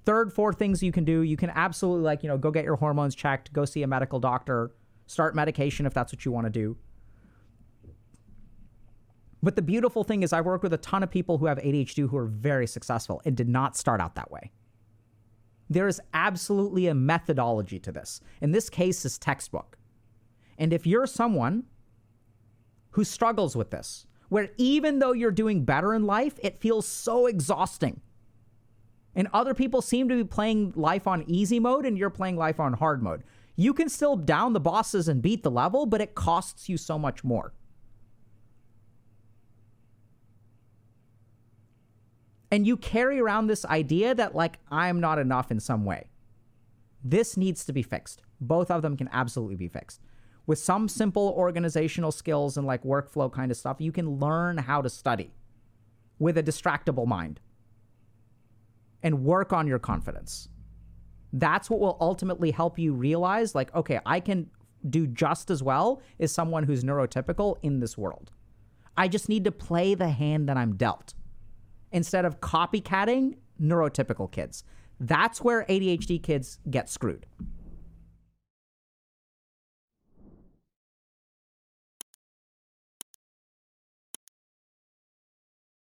Third, 0.03 0.33
four 0.33 0.51
things 0.51 0.81
you 0.81 0.91
can 0.91 1.05
do. 1.05 1.21
You 1.21 1.37
can 1.37 1.51
absolutely, 1.51 2.03
like, 2.03 2.23
you 2.23 2.29
know, 2.29 2.37
go 2.37 2.51
get 2.51 2.65
your 2.65 2.75
hormones 2.75 3.15
checked, 3.15 3.53
go 3.53 3.65
see 3.65 3.83
a 3.83 3.87
medical 3.87 4.19
doctor, 4.19 4.71
start 5.07 5.35
medication 5.35 5.85
if 5.85 5.93
that's 5.93 6.11
what 6.11 6.25
you 6.25 6.31
want 6.31 6.47
to 6.47 6.49
do. 6.49 6.75
But 9.43 9.55
the 9.55 9.61
beautiful 9.61 10.03
thing 10.03 10.23
is, 10.23 10.33
I 10.33 10.41
work 10.41 10.61
with 10.61 10.73
a 10.73 10.77
ton 10.77 11.03
of 11.03 11.09
people 11.09 11.37
who 11.37 11.47
have 11.47 11.57
ADHD 11.57 12.07
who 12.09 12.17
are 12.17 12.27
very 12.27 12.67
successful 12.67 13.21
and 13.25 13.35
did 13.35 13.49
not 13.49 13.75
start 13.75 13.99
out 13.99 14.15
that 14.15 14.31
way. 14.31 14.51
There 15.69 15.87
is 15.87 16.01
absolutely 16.13 16.87
a 16.87 16.93
methodology 16.93 17.79
to 17.79 17.91
this. 17.91 18.21
In 18.41 18.51
this 18.51 18.69
case, 18.69 19.05
is 19.05 19.17
textbook. 19.17 19.77
And 20.57 20.73
if 20.73 20.85
you're 20.85 21.07
someone 21.07 21.63
who 22.91 23.03
struggles 23.03 23.55
with 23.55 23.71
this, 23.71 24.05
where 24.29 24.49
even 24.57 24.99
though 24.99 25.13
you're 25.13 25.31
doing 25.31 25.65
better 25.65 25.93
in 25.93 26.05
life, 26.05 26.39
it 26.43 26.59
feels 26.59 26.85
so 26.85 27.25
exhausting. 27.25 28.01
And 29.15 29.27
other 29.33 29.53
people 29.53 29.81
seem 29.81 30.07
to 30.09 30.15
be 30.15 30.23
playing 30.23 30.73
life 30.75 31.07
on 31.07 31.23
easy 31.27 31.59
mode 31.59 31.85
and 31.85 31.97
you're 31.97 32.09
playing 32.09 32.37
life 32.37 32.59
on 32.59 32.73
hard 32.73 33.01
mode. 33.01 33.23
You 33.55 33.73
can 33.73 33.89
still 33.89 34.15
down 34.15 34.53
the 34.53 34.59
bosses 34.59 35.07
and 35.07 35.21
beat 35.21 35.43
the 35.43 35.51
level, 35.51 35.85
but 35.85 35.99
it 35.99 36.15
costs 36.15 36.69
you 36.69 36.77
so 36.77 36.97
much 36.97 37.23
more. 37.23 37.53
And 42.51 42.67
you 42.67 42.75
carry 42.75 43.19
around 43.19 43.47
this 43.47 43.65
idea 43.65 44.13
that, 44.13 44.35
like, 44.35 44.59
I'm 44.69 44.99
not 44.99 45.17
enough 45.17 45.51
in 45.51 45.59
some 45.59 45.85
way. 45.85 46.09
This 47.03 47.37
needs 47.37 47.65
to 47.65 47.73
be 47.73 47.81
fixed. 47.81 48.21
Both 48.41 48.69
of 48.69 48.81
them 48.81 48.97
can 48.97 49.09
absolutely 49.11 49.55
be 49.55 49.69
fixed. 49.69 50.01
With 50.45 50.59
some 50.59 50.89
simple 50.89 51.33
organizational 51.37 52.11
skills 52.11 52.57
and 52.57 52.67
like 52.67 52.83
workflow 52.83 53.31
kind 53.31 53.51
of 53.51 53.57
stuff, 53.57 53.77
you 53.79 53.91
can 53.91 54.19
learn 54.19 54.57
how 54.57 54.81
to 54.81 54.89
study 54.89 55.33
with 56.19 56.37
a 56.37 56.43
distractible 56.43 57.07
mind 57.07 57.39
and 59.01 59.23
work 59.23 59.53
on 59.53 59.67
your 59.67 59.79
confidence. 59.79 60.49
That's 61.31 61.69
what 61.69 61.79
will 61.79 61.97
ultimately 62.01 62.51
help 62.51 62.77
you 62.77 62.93
realize 62.93 63.55
like, 63.55 63.73
okay, 63.73 63.99
I 64.05 64.19
can 64.19 64.49
do 64.89 65.07
just 65.07 65.49
as 65.49 65.63
well 65.63 66.01
as 66.19 66.31
someone 66.31 66.63
who's 66.63 66.83
neurotypical 66.83 67.57
in 67.61 67.79
this 67.79 67.97
world. 67.97 68.31
I 68.97 69.07
just 69.07 69.29
need 69.29 69.45
to 69.45 69.51
play 69.51 69.93
the 69.95 70.09
hand 70.09 70.49
that 70.49 70.57
I'm 70.57 70.75
dealt 70.75 71.13
instead 71.91 72.25
of 72.25 72.39
copycatting 72.39 73.35
neurotypical 73.61 74.31
kids. 74.31 74.63
That's 74.99 75.41
where 75.41 75.65
ADHD 75.65 76.21
kids 76.21 76.59
get 76.69 76.89
screwed. 76.89 77.25